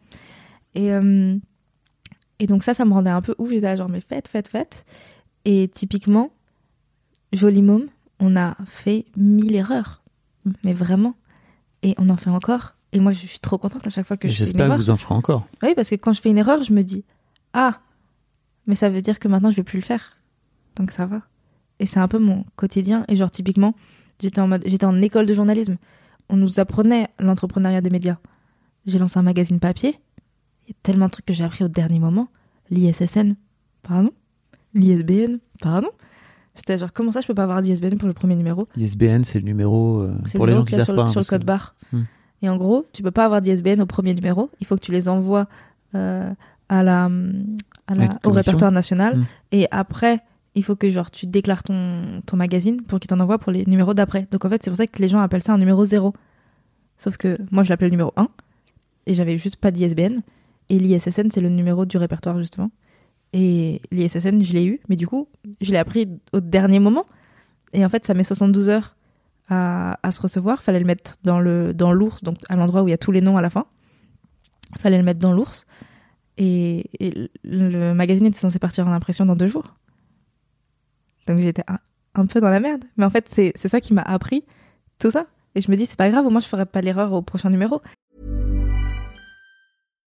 Et, 0.75 0.93
euh, 0.93 1.37
et 2.39 2.47
donc 2.47 2.63
ça, 2.63 2.73
ça 2.73 2.87
me 2.87 2.95
rendait 2.95 3.11
un 3.11 3.21
peu 3.21 3.35
ouf, 3.37 3.51
j'étais 3.51 3.77
genre, 3.77 3.91
mais 3.91 4.01
faites, 4.01 4.29
faites, 4.29 4.49
faites. 4.49 4.87
Et 5.45 5.69
typiquement, 5.69 6.31
Jolie 7.35 7.61
Môme, 7.61 7.89
on 8.19 8.35
a 8.35 8.57
fait 8.65 9.05
mille 9.15 9.55
erreurs. 9.57 10.03
Mais 10.65 10.73
vraiment. 10.73 11.15
Et 11.85 11.95
on 11.99 12.09
en 12.09 12.17
fait 12.17 12.31
encore. 12.31 12.75
Et 12.93 12.99
moi, 12.99 13.13
je 13.13 13.27
suis 13.27 13.39
trop 13.39 13.59
contente 13.59 13.87
à 13.87 13.91
chaque 13.91 14.07
fois 14.07 14.17
que 14.17 14.27
je 14.27 14.33
fais 14.33 14.41
une 14.41 14.47
J'espère 14.47 14.71
que 14.71 14.77
vous 14.77 14.91
en 14.91 14.97
ferez 14.97 15.15
encore. 15.15 15.47
Oui, 15.63 15.75
parce 15.77 15.91
que 15.91 15.95
quand 15.95 16.13
je 16.13 16.21
fais 16.21 16.31
une 16.31 16.39
erreur, 16.39 16.63
je 16.63 16.73
me 16.73 16.83
dis 16.83 17.05
Ah, 17.53 17.81
mais 18.67 18.75
ça 18.75 18.89
veut 18.89 19.03
dire 19.03 19.19
que 19.19 19.29
maintenant 19.29 19.51
je 19.51 19.57
vais 19.57 19.63
plus 19.63 19.79
le 19.79 19.85
faire. 19.85 20.19
Donc 20.77 20.91
ça 20.91 21.07
va. 21.07 21.23
Et 21.79 21.87
c'est 21.87 22.01
un 22.01 22.09
peu 22.09 22.19
mon 22.19 22.45
quotidien. 22.57 23.05
Et 23.09 23.17
genre, 23.17 23.31
typiquement, 23.31 23.75
j'étais 24.21 24.41
en, 24.41 24.49
mode, 24.49 24.63
j'étais 24.67 24.87
en 24.87 25.01
école 25.03 25.27
de 25.27 25.35
journalisme. 25.35 25.77
On 26.29 26.37
nous 26.37 26.61
apprenait 26.61 27.09
l'entrepreneuriat 27.19 27.81
des 27.81 27.91
médias. 27.91 28.17
J'ai 28.87 28.99
lancé 28.99 29.19
un 29.19 29.23
magazine 29.23 29.61
papier. 29.61 29.99
Il 30.67 30.71
y 30.71 30.73
a 30.73 30.77
tellement 30.83 31.07
de 31.07 31.11
trucs 31.11 31.27
que 31.27 31.35
j'ai 31.35 31.45
appris 31.45 31.65
au 31.65 31.69
dernier 31.69 31.99
moment. 31.99 32.29
L'ISSN, 32.71 33.35
pardon. 33.83 34.13
L'ISBN, 34.73 35.39
pardon. 35.61 35.89
J'étais 36.57 36.79
genre, 36.79 36.93
comment 36.93 37.11
ça, 37.13 37.21
je 37.21 37.27
peux 37.27 37.35
pas 37.35 37.43
avoir 37.45 37.63
d'ISBN 37.63 37.97
pour 37.97 38.07
le 38.09 38.15
premier 38.15 38.37
numéro? 38.37 38.69
ISBN, 38.77 39.23
c'est 39.25 39.39
le 39.41 39.45
numéro. 39.45 40.01
euh, 40.03 40.15
pour 40.35 40.47
le 40.47 40.53
les 40.53 40.59
gens 40.59 40.65
qui 40.65 40.75
savent 40.75 40.85
sur, 40.85 40.95
pas. 40.95 41.03
le, 41.03 41.09
sur 41.09 41.21
le 41.21 41.25
parce 41.25 41.27
que- 41.29 41.35
code 41.37 41.45
barre. 41.45 41.75
Hmm. 41.93 42.03
Et 42.43 42.49
en 42.49 42.57
gros, 42.57 42.87
tu 42.93 43.03
peux 43.03 43.11
pas 43.11 43.25
avoir 43.25 43.41
d'ISBN 43.41 43.81
au 43.81 43.87
premier 43.87 44.15
numéro. 44.15 44.51
Il 44.61 44.67
faut 44.67 44.77
que 44.77 44.81
tu 44.83 44.93
les 44.93 45.09
envoies 45.09 45.47
euh, 45.95 46.31
à 46.69 46.83
la, 46.83 47.07
à 47.87 47.95
la- 47.95 48.05
La 48.07 48.19
au 48.25 48.31
répertoire 48.31 48.71
national. 48.73 49.19
Hmm. 49.19 49.25
Et 49.53 49.67
après, 49.71 50.21
il 50.55 50.63
faut 50.63 50.77
que 50.77 50.89
genre 50.91 51.11
tu 51.11 51.27
déclares 51.27 51.63
ton, 51.65 52.21
ton 52.27 52.37
magazine 52.37 52.81
pour 52.83 53.01
qu'il 53.01 53.09
t'en 53.09 53.19
envoie 53.21 53.39
pour 53.39 53.51
les 53.51 53.65
numéros 53.67 53.95
d'après. 53.95 54.29
Donc 54.31 54.45
en 54.45 54.49
fait, 54.51 54.63
c'est 54.63 54.71
pour 54.71 54.77
ça 54.77 54.87
que 54.87 55.01
les 55.03 55.09
gens 55.09 55.19
appellent 55.21 55.43
ça 55.43 55.53
un 55.55 55.59
numéro 55.59 55.85
0. 55.85 56.13
Sauf 56.99 57.17
que 57.17 57.37
moi, 57.51 57.65
je 57.65 57.71
l'appelais 57.71 57.89
le 57.89 57.93
numéro 57.93 58.13
1. 58.17 58.29
Et 59.07 59.15
j'avais 59.15 59.37
juste 59.39 59.57
pas 59.57 59.71
d'ISBN. 59.73 60.19
Et 60.71 60.79
l'ISSN, 60.79 61.29
c'est 61.33 61.41
le 61.41 61.49
numéro 61.49 61.85
du 61.85 61.97
répertoire, 61.99 62.39
justement. 62.39 62.71
Et 63.35 63.83
l'ISSN, 63.91 64.43
je 64.43 64.53
l'ai 64.53 64.65
eu. 64.65 64.81
Mais 64.89 64.97
du 64.97 65.07
coup, 65.09 65.29
je 65.61 65.73
l'ai 65.73 65.79
appris 65.79 66.09
au 66.33 66.41
dernier 66.41 66.79
moment. 66.79 67.05
Et 67.73 67.85
en 67.85 67.89
fait, 67.89 68.07
ça 68.07 68.15
met 68.15 68.23
72 68.23 68.69
heures 68.69 68.97
à, 69.49 69.99
à 70.03 70.13
se 70.13 70.23
recevoir. 70.23 70.63
Fallait 70.63 70.79
le 70.79 70.87
mettre 70.87 71.17
dans 71.25 71.41
le 71.41 71.75
dans 71.75 71.93
l'ours, 71.93 72.23
donc 72.23 72.37
à 72.49 72.55
l'endroit 72.55 72.83
où 72.83 72.89
il 72.89 72.93
y 72.93 72.95
a 72.95 72.99
tous 72.99 73.11
les 73.11 73.21
noms 73.21 73.37
à 73.37 73.43
la 73.43 73.51
fin. 73.51 73.67
Fallait 74.79 74.99
le 74.99 75.03
mettre 75.03 75.19
dans 75.19 75.33
l'ours. 75.33 75.67
Et, 76.37 76.91
le, 77.45 77.93
magazine 77.93 78.27
était 78.27 78.39
censé 78.39 78.59
partir 78.59 78.87
en 78.89 78.93
impression 78.93 79.27
dans 79.27 79.37
deux 79.37 79.49
jours. 79.49 79.75
Donc 81.27 81.41
j'étais 81.41 81.65
un, 82.15 82.27
peu 82.27 82.41
dans 82.41 82.51
la 82.51 82.61
merde. 82.61 82.85
Mais 82.97 83.05
en 83.05 83.11
fait, 83.11 83.29
c'est 83.29 83.53
c'est 83.57 83.69
ça 83.69 83.81
qui 83.81 83.95
m'a 83.95 84.03
appris 84.03 84.45
tout 85.01 85.11
ça. 85.11 85.27
Et 85.57 85.61
je 85.61 85.71
me 85.71 85.77
dis, 85.77 85.87
c'est 85.87 85.97
pas 85.97 86.11
grave, 86.11 86.25
au 86.25 86.31
moins 86.31 86.41
je 86.41 86.47
ferai 86.47 86.67
pas 86.67 86.81
l'erreur 86.81 87.13
au 87.13 87.23
prochain 87.23 87.51
numéro. 87.51 87.83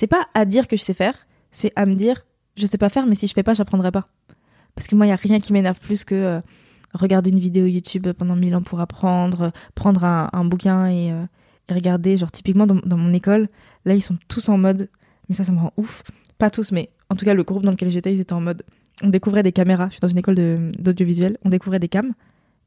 c'est 0.00 0.06
pas 0.06 0.28
à 0.32 0.46
dire 0.46 0.66
que 0.66 0.78
je 0.78 0.82
sais 0.82 0.94
faire, 0.94 1.26
c'est 1.52 1.72
à 1.76 1.84
me 1.84 1.94
dire 1.94 2.24
je 2.56 2.64
sais 2.64 2.78
pas 2.78 2.88
faire, 2.88 3.06
mais 3.06 3.14
si 3.14 3.26
je 3.26 3.34
fais 3.34 3.42
pas, 3.42 3.52
j'apprendrai 3.52 3.92
pas. 3.92 4.08
Parce 4.74 4.88
que 4.88 4.96
moi, 4.96 5.04
il 5.04 5.10
y 5.10 5.12
a 5.12 5.16
rien 5.16 5.40
qui 5.40 5.52
m'énerve 5.52 5.78
plus 5.78 6.04
que 6.04 6.14
euh, 6.14 6.40
regarder 6.94 7.28
une 7.28 7.38
vidéo 7.38 7.66
YouTube 7.66 8.08
pendant 8.16 8.34
mille 8.34 8.56
ans 8.56 8.62
pour 8.62 8.80
apprendre, 8.80 9.52
prendre 9.74 10.04
un, 10.04 10.44
bouquin 10.46 10.86
et, 10.86 11.12
euh, 11.12 11.26
et 11.68 11.74
regarder. 11.74 12.16
Genre, 12.16 12.32
typiquement, 12.32 12.66
dans, 12.66 12.96
mon 12.96 13.12
école, 13.12 13.50
là, 13.84 13.94
ils 13.94 14.00
sont 14.00 14.16
tous 14.26 14.48
en 14.48 14.56
mode. 14.56 14.88
Mais 15.28 15.34
ça, 15.34 15.44
ça 15.44 15.52
me 15.52 15.58
rend 15.58 15.74
ouf. 15.76 16.02
Pas 16.38 16.48
tous, 16.48 16.72
mais 16.72 16.88
en 17.10 17.14
tout 17.14 17.26
cas, 17.26 17.34
le 17.34 17.42
groupe 17.42 17.64
dans 17.64 17.72
lequel 17.72 17.90
j'étais, 17.90 18.14
ils 18.14 18.20
étaient 18.20 18.32
en 18.32 18.40
mode. 18.40 18.62
On 19.02 19.08
découvrait 19.08 19.42
des 19.42 19.52
caméras. 19.52 19.88
Je 19.88 19.92
suis 19.92 20.00
dans 20.00 20.08
une 20.08 20.18
école 20.18 20.36
d'audiovisuel. 20.78 21.36
On 21.44 21.50
découvrait 21.50 21.78
des 21.78 21.88
cams. 21.88 22.14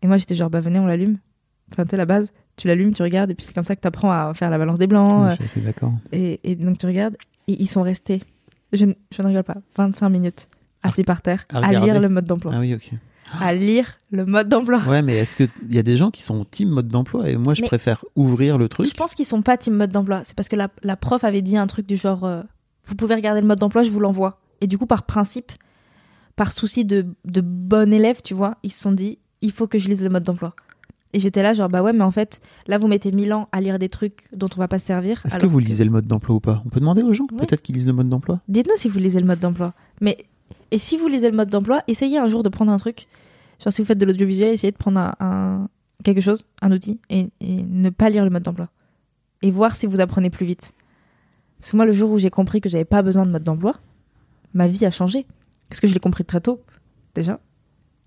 Et 0.03 0.07
moi, 0.07 0.17
j'étais 0.17 0.35
genre, 0.35 0.51
bah 0.51 0.61
venez, 0.61 0.77
on 0.77 0.85
l'allume. 0.85 1.17
Enfin, 1.71 1.85
tu 1.85 1.95
la 1.95 2.05
base, 2.05 2.31
tu 2.55 2.67
l'allumes, 2.67 2.93
tu 2.93 3.01
regardes, 3.03 3.31
et 3.31 3.35
puis 3.35 3.45
c'est 3.45 3.53
comme 3.53 3.63
ça 3.63 3.75
que 3.75 3.81
tu 3.81 3.87
apprends 3.87 4.11
à 4.11 4.33
faire 4.33 4.49
la 4.49 4.57
balance 4.57 4.79
des 4.79 4.87
blancs. 4.87 5.23
Oui, 5.23 5.27
euh, 5.27 5.31
je 5.31 5.35
suis 5.35 5.45
assez 5.45 5.61
d'accord. 5.61 5.93
et, 6.11 6.39
et 6.43 6.55
donc 6.55 6.77
tu 6.77 6.85
regardes, 6.85 7.15
et 7.47 7.61
ils 7.61 7.67
sont 7.67 7.81
restés, 7.81 8.21
je, 8.71 8.85
ne- 8.85 8.93
je 9.11 9.21
ne 9.21 9.27
rigole 9.27 9.43
pas, 9.43 9.57
25 9.77 10.09
minutes 10.09 10.49
assis 10.83 11.03
par 11.03 11.21
terre 11.21 11.45
à 11.53 11.71
lire 11.71 11.99
le 12.01 12.09
mode 12.09 12.25
d'emploi. 12.25 12.51
Ah 12.55 12.59
oui, 12.59 12.73
ok. 12.75 12.91
À 13.39 13.53
lire 13.53 13.97
le 14.11 14.25
mode 14.25 14.49
d'emploi. 14.49 14.79
Ouais, 14.87 15.01
mais 15.01 15.17
est-ce 15.17 15.35
qu'il 15.37 15.49
y 15.69 15.79
a 15.79 15.81
des 15.83 15.97
gens 15.97 16.11
qui 16.11 16.21
sont 16.21 16.45
team 16.45 16.69
mode 16.69 16.89
d'emploi 16.89 17.29
et 17.29 17.37
moi 17.37 17.53
je 17.55 17.61
Mais- 17.61 17.67
préfère 17.67 18.03
ouvrir 18.15 18.57
le 18.59 18.69
truc 18.69 18.85
Je 18.85 18.93
pense 18.93 19.15
qu'ils 19.15 19.25
sont 19.25 19.41
pas 19.41 19.57
team 19.57 19.73
mode 19.75 19.91
d'emploi. 19.91 20.21
C'est 20.23 20.35
parce 20.35 20.49
que 20.49 20.55
la, 20.55 20.67
la 20.83 20.95
prof 20.97 21.23
avait 21.23 21.41
dit 21.41 21.57
un 21.57 21.65
truc 21.65 21.87
du 21.87 21.97
genre 21.97 22.25
euh, 22.25 22.43
vous 22.85 22.93
pouvez 22.95 23.15
regarder 23.15 23.41
le 23.41 23.47
mode 23.47 23.57
d'emploi, 23.59 23.81
je 23.81 23.89
vous 23.89 23.99
l'envoie. 24.01 24.39
Et 24.61 24.67
du 24.67 24.77
coup, 24.77 24.85
par 24.85 25.03
principe, 25.03 25.51
par 26.35 26.51
souci 26.51 26.85
de, 26.85 27.07
de 27.25 27.41
bon 27.41 27.91
élève, 27.93 28.21
tu 28.23 28.33
vois, 28.35 28.57
ils 28.61 28.71
se 28.71 28.79
sont 28.81 28.91
dit 28.91 29.17
il 29.41 29.51
faut 29.51 29.67
que 29.67 29.79
je 29.79 29.89
lise 29.89 30.03
le 30.03 30.09
mode 30.09 30.23
d'emploi. 30.23 30.53
Et 31.13 31.19
j'étais 31.19 31.43
là, 31.43 31.53
genre, 31.53 31.69
bah 31.69 31.83
ouais, 31.83 31.93
mais 31.93 32.03
en 32.03 32.09
fait, 32.11 32.41
là, 32.67 32.77
vous 32.79 32.87
mettez 32.87 33.11
mille 33.11 33.33
ans 33.33 33.47
à 33.51 33.61
lire 33.61 33.77
des 33.77 33.87
trucs 33.89 34.27
dont 34.35 34.49
on 34.55 34.59
va 34.59 34.67
pas 34.67 34.79
se 34.79 34.85
servir. 34.87 35.21
Est-ce 35.25 35.37
que 35.37 35.45
vous 35.45 35.59
lisez 35.59 35.83
le 35.85 35.91
mode 35.91 36.07
d'emploi 36.07 36.35
ou 36.35 36.39
pas? 36.39 36.63
On 36.65 36.69
peut 36.69 36.79
demander 36.79 37.03
aux 37.03 37.13
gens. 37.13 37.27
Peut-être 37.27 37.61
qu'ils 37.61 37.75
lisent 37.75 37.85
le 37.87 37.93
mode 37.93 38.09
d'emploi 38.09 38.39
Dites-nous 38.47 38.75
si 38.77 38.89
vous 38.89 38.97
lisez 38.99 39.19
le 39.19 39.27
mode 39.27 39.39
d'emploi. 39.39 39.73
Mais 40.01 40.17
et 40.71 40.79
si 40.79 40.97
vous 40.97 41.07
lisez 41.07 41.29
le 41.29 41.37
mode 41.37 41.49
d'emploi, 41.49 41.83
essayez 41.87 42.17
un 42.17 42.27
jour 42.27 42.41
de 42.41 42.49
prendre 42.49 42.71
un 42.71 42.77
truc. 42.77 43.07
Genre 43.63 43.71
si 43.71 43.81
vous 43.81 43.85
faites 43.85 43.99
de 43.99 44.05
l'audiovisuel, 44.07 44.49
essayez 44.53 44.71
de 44.71 44.77
prendre 44.77 44.99
un, 44.99 45.13
un- 45.19 45.69
quelque 46.03 46.19
chose, 46.21 46.45
un 46.63 46.71
outil, 46.71 46.99
et, 47.11 47.29
et 47.41 47.63
ne 47.63 47.89
pas 47.91 48.09
lire 48.09 48.23
le 48.23 48.31
mode 48.31 48.43
d'emploi. 48.43 48.69
Et 49.43 49.51
voir 49.51 49.75
si 49.75 49.85
vous 49.85 50.01
apprenez 50.01 50.31
plus 50.31 50.45
vite. 50.47 50.73
Parce 51.59 51.71
que 51.71 51.75
moi, 51.77 51.85
le 51.85 51.91
jour 51.91 52.09
où 52.11 52.17
j'ai 52.17 52.31
compris 52.31 52.59
que 52.59 52.69
j'avais 52.69 52.85
pas 52.85 53.03
besoin 53.03 53.23
de 53.23 53.29
mode 53.29 53.43
d'emploi, 53.43 53.75
ma 54.55 54.67
vie 54.67 54.83
a 54.85 54.91
changé. 54.91 55.25
Parce 55.69 55.79
que 55.79 55.87
je 55.87 55.93
l'ai 55.93 55.99
compris 55.99 56.25
très 56.25 56.41
tôt, 56.41 56.59
déjà. 57.13 57.39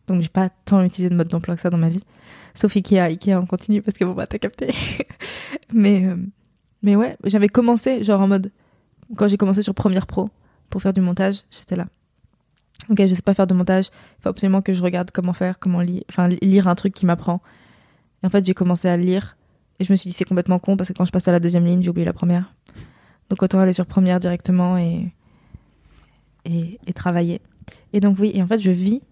Donc 0.08 0.20
j'ai 0.22 0.28
pas 0.28 0.50
tant 0.64 0.82
utilisé 0.82 1.08
de 1.08 1.14
mode 1.16 1.28
d'emploi 1.28 1.54
que 1.54 1.60
ça 1.60 1.70
dans 1.70 1.78
ma 1.78 1.88
vie. 1.88 2.02
Sauf 2.56 2.74
Ikea, 2.74 3.02
Ikea 3.04 3.34
on 3.36 3.46
continue 3.46 3.82
parce 3.82 3.96
que 3.98 4.04
bon 4.04 4.12
bah 4.14 4.26
t'as 4.26 4.38
capté. 4.38 4.74
mais, 5.72 6.04
euh, 6.06 6.16
mais 6.82 6.96
ouais, 6.96 7.16
j'avais 7.24 7.48
commencé 7.48 8.02
genre 8.02 8.20
en 8.22 8.28
mode 8.28 8.50
quand 9.16 9.28
j'ai 9.28 9.36
commencé 9.36 9.62
sur 9.62 9.74
Premiere 9.74 10.06
Pro 10.06 10.30
pour 10.70 10.82
faire 10.82 10.92
du 10.92 11.00
montage, 11.00 11.42
j'étais 11.50 11.76
là. 11.76 11.84
Ok, 12.88 12.98
je 13.06 13.14
sais 13.14 13.22
pas 13.22 13.34
faire 13.34 13.46
de 13.46 13.54
montage, 13.54 13.90
il 14.18 14.22
faut 14.22 14.28
absolument 14.30 14.62
que 14.62 14.72
je 14.72 14.82
regarde 14.82 15.10
comment 15.10 15.32
faire, 15.32 15.58
comment 15.58 15.80
lire, 15.80 16.02
enfin 16.10 16.28
li- 16.28 16.38
lire 16.42 16.66
un 16.66 16.74
truc 16.74 16.94
qui 16.94 17.04
m'apprend. 17.06 17.40
Et 18.22 18.26
en 18.26 18.30
fait, 18.30 18.44
j'ai 18.44 18.54
commencé 18.54 18.88
à 18.88 18.96
lire 18.96 19.36
et 19.78 19.84
je 19.84 19.92
me 19.92 19.96
suis 19.96 20.08
dit 20.08 20.12
c'est 20.14 20.24
complètement 20.24 20.58
con 20.58 20.76
parce 20.76 20.88
que 20.88 20.94
quand 20.94 21.04
je 21.04 21.12
passe 21.12 21.28
à 21.28 21.32
la 21.32 21.40
deuxième 21.40 21.64
ligne, 21.66 21.82
j'ai 21.82 21.90
oublié 21.90 22.04
la 22.06 22.12
première. 22.14 22.54
Donc 23.28 23.42
autant 23.42 23.58
aller 23.58 23.72
sur 23.74 23.86
Premiere 23.86 24.18
directement 24.20 24.78
et, 24.78 25.12
et, 26.44 26.78
et 26.86 26.92
travailler. 26.92 27.40
Et 27.92 28.00
donc 28.00 28.16
oui, 28.18 28.30
et 28.34 28.42
en 28.42 28.46
fait, 28.46 28.60
je 28.60 28.70
vis 28.70 29.02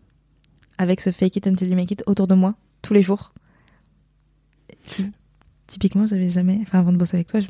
avec 0.78 1.00
ce 1.00 1.10
fake 1.10 1.36
it 1.36 1.46
until 1.46 1.68
you 1.68 1.76
make 1.76 1.90
it 1.90 2.02
autour 2.06 2.26
de 2.26 2.34
moi 2.34 2.54
tous 2.84 2.94
les 2.94 3.02
jours. 3.02 3.32
Ty- 4.86 5.10
typiquement, 5.66 6.06
j'avais 6.06 6.28
jamais, 6.28 6.58
enfin 6.62 6.78
avant 6.78 6.92
de 6.92 6.96
bosser 6.98 7.16
avec 7.16 7.26
toi, 7.26 7.40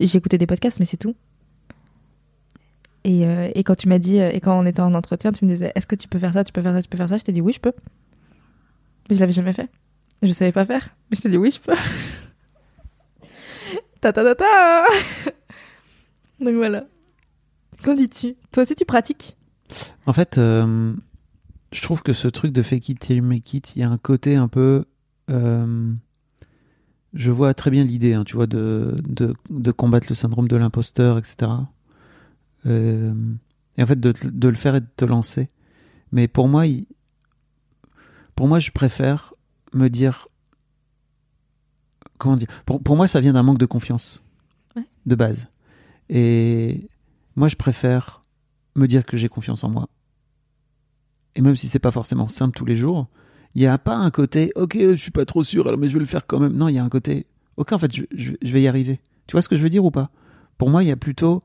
j'écoutais 0.00 0.36
des 0.38 0.46
podcasts, 0.46 0.80
mais 0.80 0.86
c'est 0.86 0.96
tout. 0.98 1.14
Et, 3.04 3.26
euh, 3.26 3.50
et 3.54 3.64
quand 3.64 3.74
tu 3.74 3.88
m'as 3.88 3.98
dit, 3.98 4.20
euh, 4.20 4.30
et 4.32 4.40
quand 4.40 4.58
on 4.58 4.66
était 4.66 4.80
en 4.80 4.94
entretien, 4.94 5.32
tu 5.32 5.44
me 5.44 5.50
disais, 5.50 5.72
est-ce 5.74 5.86
que 5.86 5.96
tu 5.96 6.08
peux 6.08 6.18
faire 6.18 6.32
ça, 6.32 6.44
tu 6.44 6.52
peux 6.52 6.62
faire 6.62 6.72
ça, 6.72 6.82
tu 6.82 6.88
peux 6.88 6.96
faire 6.98 7.08
ça 7.08 7.18
Je 7.18 7.22
t'ai 7.24 7.32
dit 7.32 7.40
oui, 7.40 7.52
je 7.52 7.60
peux. 7.60 7.72
Mais 9.08 9.16
je 9.16 9.20
l'avais 9.20 9.32
jamais 9.32 9.52
fait. 9.52 9.68
Je 10.22 10.30
savais 10.32 10.52
pas 10.52 10.64
faire. 10.64 10.88
Mais 11.10 11.16
je 11.16 11.22
t'ai 11.22 11.28
dit 11.30 11.36
oui, 11.36 11.50
je 11.50 11.58
peux. 11.60 11.74
ta 14.00 14.12
ta 14.12 14.22
ta 14.24 14.34
ta 14.34 14.84
Donc 16.40 16.54
voilà. 16.54 16.84
Qu'en 17.84 17.94
dis-tu? 17.94 18.36
Toi 18.52 18.62
aussi, 18.62 18.74
tu 18.76 18.84
pratiques? 18.84 19.36
En 20.06 20.12
fait, 20.12 20.38
euh, 20.38 20.94
je 21.72 21.82
trouve 21.82 22.02
que 22.02 22.12
ce 22.12 22.28
truc 22.28 22.52
de 22.52 22.62
fake 22.62 22.88
it 22.90 22.98
till 23.00 23.16
you 23.16 23.24
make 23.24 23.52
it, 23.54 23.74
il 23.76 23.80
y 23.80 23.82
a 23.82 23.90
un 23.90 23.98
côté 23.98 24.36
un 24.36 24.48
peu. 24.48 24.84
euh, 25.30 25.92
je 27.14 27.30
vois 27.30 27.52
très 27.54 27.70
bien 27.70 27.84
l'idée, 27.84 28.14
hein, 28.14 28.24
tu 28.24 28.36
vois, 28.36 28.46
de, 28.46 28.96
de, 29.06 29.34
de 29.50 29.70
combattre 29.70 30.06
le 30.08 30.14
syndrome 30.14 30.48
de 30.48 30.56
l'imposteur, 30.56 31.18
etc. 31.18 31.50
Euh, 32.66 33.14
et 33.76 33.82
en 33.82 33.86
fait, 33.86 34.00
de, 34.00 34.14
le 34.48 34.54
faire 34.54 34.76
et 34.76 34.80
de 34.80 34.88
te 34.96 35.04
lancer. 35.04 35.50
Mais 36.12 36.28
pour 36.28 36.48
moi, 36.48 36.66
il- 36.66 36.86
pour 38.34 38.48
moi, 38.48 38.58
je 38.60 38.70
préfère 38.70 39.34
me 39.74 39.88
dire. 39.88 40.28
Comment 42.18 42.36
dire 42.36 42.48
pour, 42.66 42.82
pour 42.82 42.96
moi, 42.96 43.06
ça 43.06 43.20
vient 43.20 43.32
d'un 43.32 43.42
manque 43.42 43.58
de 43.58 43.66
confiance 43.66 44.22
Ouais. 44.76 44.86
de 45.06 45.14
base. 45.14 45.48
Et 46.08 46.88
moi, 47.36 47.48
je 47.48 47.56
préfère 47.56 48.22
me 48.74 48.86
dire 48.86 49.04
que 49.04 49.16
j'ai 49.16 49.28
confiance 49.28 49.64
en 49.64 49.70
moi. 49.70 49.88
Et 51.36 51.40
même 51.42 51.56
si 51.56 51.68
c'est 51.68 51.78
pas 51.78 51.90
forcément 51.90 52.28
simple 52.28 52.54
tous 52.56 52.64
les 52.64 52.76
jours, 52.76 53.08
il 53.54 53.60
n'y 53.62 53.66
a 53.66 53.78
pas 53.78 53.96
un 53.96 54.10
côté, 54.10 54.52
ok, 54.56 54.76
je 54.78 54.96
suis 54.96 55.10
pas 55.10 55.24
trop 55.24 55.44
sûr, 55.44 55.66
alors 55.66 55.78
mais 55.78 55.88
je 55.88 55.94
vais 55.94 56.00
le 56.00 56.06
faire 56.06 56.26
quand 56.26 56.38
même. 56.38 56.52
Non, 56.56 56.68
il 56.68 56.74
y 56.74 56.78
a 56.78 56.84
un 56.84 56.88
côté, 56.88 57.26
ok, 57.56 57.72
en 57.72 57.78
fait, 57.78 57.94
je, 57.94 58.02
je- 58.14 58.32
je 58.40 58.52
vais 58.52 58.62
y 58.62 58.68
arriver. 58.68 59.00
Tu 59.26 59.32
vois 59.32 59.42
ce 59.42 59.48
que 59.48 59.56
je 59.56 59.62
veux 59.62 59.68
dire 59.70 59.84
ou 59.84 59.90
pas? 59.90 60.10
Pour 60.58 60.68
moi, 60.70 60.82
il 60.82 60.88
y 60.88 60.92
a 60.92 60.96
plutôt, 60.96 61.42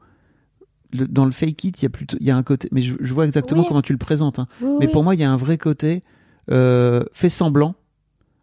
le- 0.94 1.08
dans 1.08 1.26
le 1.26 1.32
fake 1.32 1.64
it, 1.66 1.82
il 1.82 1.84
y 1.84 1.86
a 1.86 1.90
plutôt, 1.90 2.18
il 2.20 2.26
y 2.26 2.32
a 2.32 2.38
un 2.38 2.44
côté, 2.44 2.68
mais 2.72 2.82
je, 2.82 2.96
je 3.00 3.14
vois 3.14 3.26
exactement 3.26 3.62
Oui. 3.62 3.68
comment 3.68 3.82
tu 3.82 3.94
le 3.94 3.98
présentes. 4.00 4.40
hein. 4.40 4.48
Oui, 4.62 4.70
Mais 4.80 4.86
oui. 4.88 4.92
pour 4.92 5.04
moi, 5.04 5.16
il 5.16 5.22
y 5.22 5.24
a 5.24 5.32
un 5.32 5.38
vrai 5.38 5.58
côté 5.58 6.04
euh, 6.52 7.04
fait 7.14 7.30
semblant. 7.30 7.76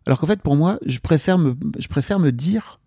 Alors 0.06 0.18
qu'en 0.18 0.26
fait, 0.26 0.40
pour 0.42 0.56
moi, 0.56 0.78
je 0.84 0.98
préfère 0.98 1.38
me, 1.38 1.56
je 1.78 1.88
préfère 1.88 2.18
me 2.18 2.32
dire 2.32 2.80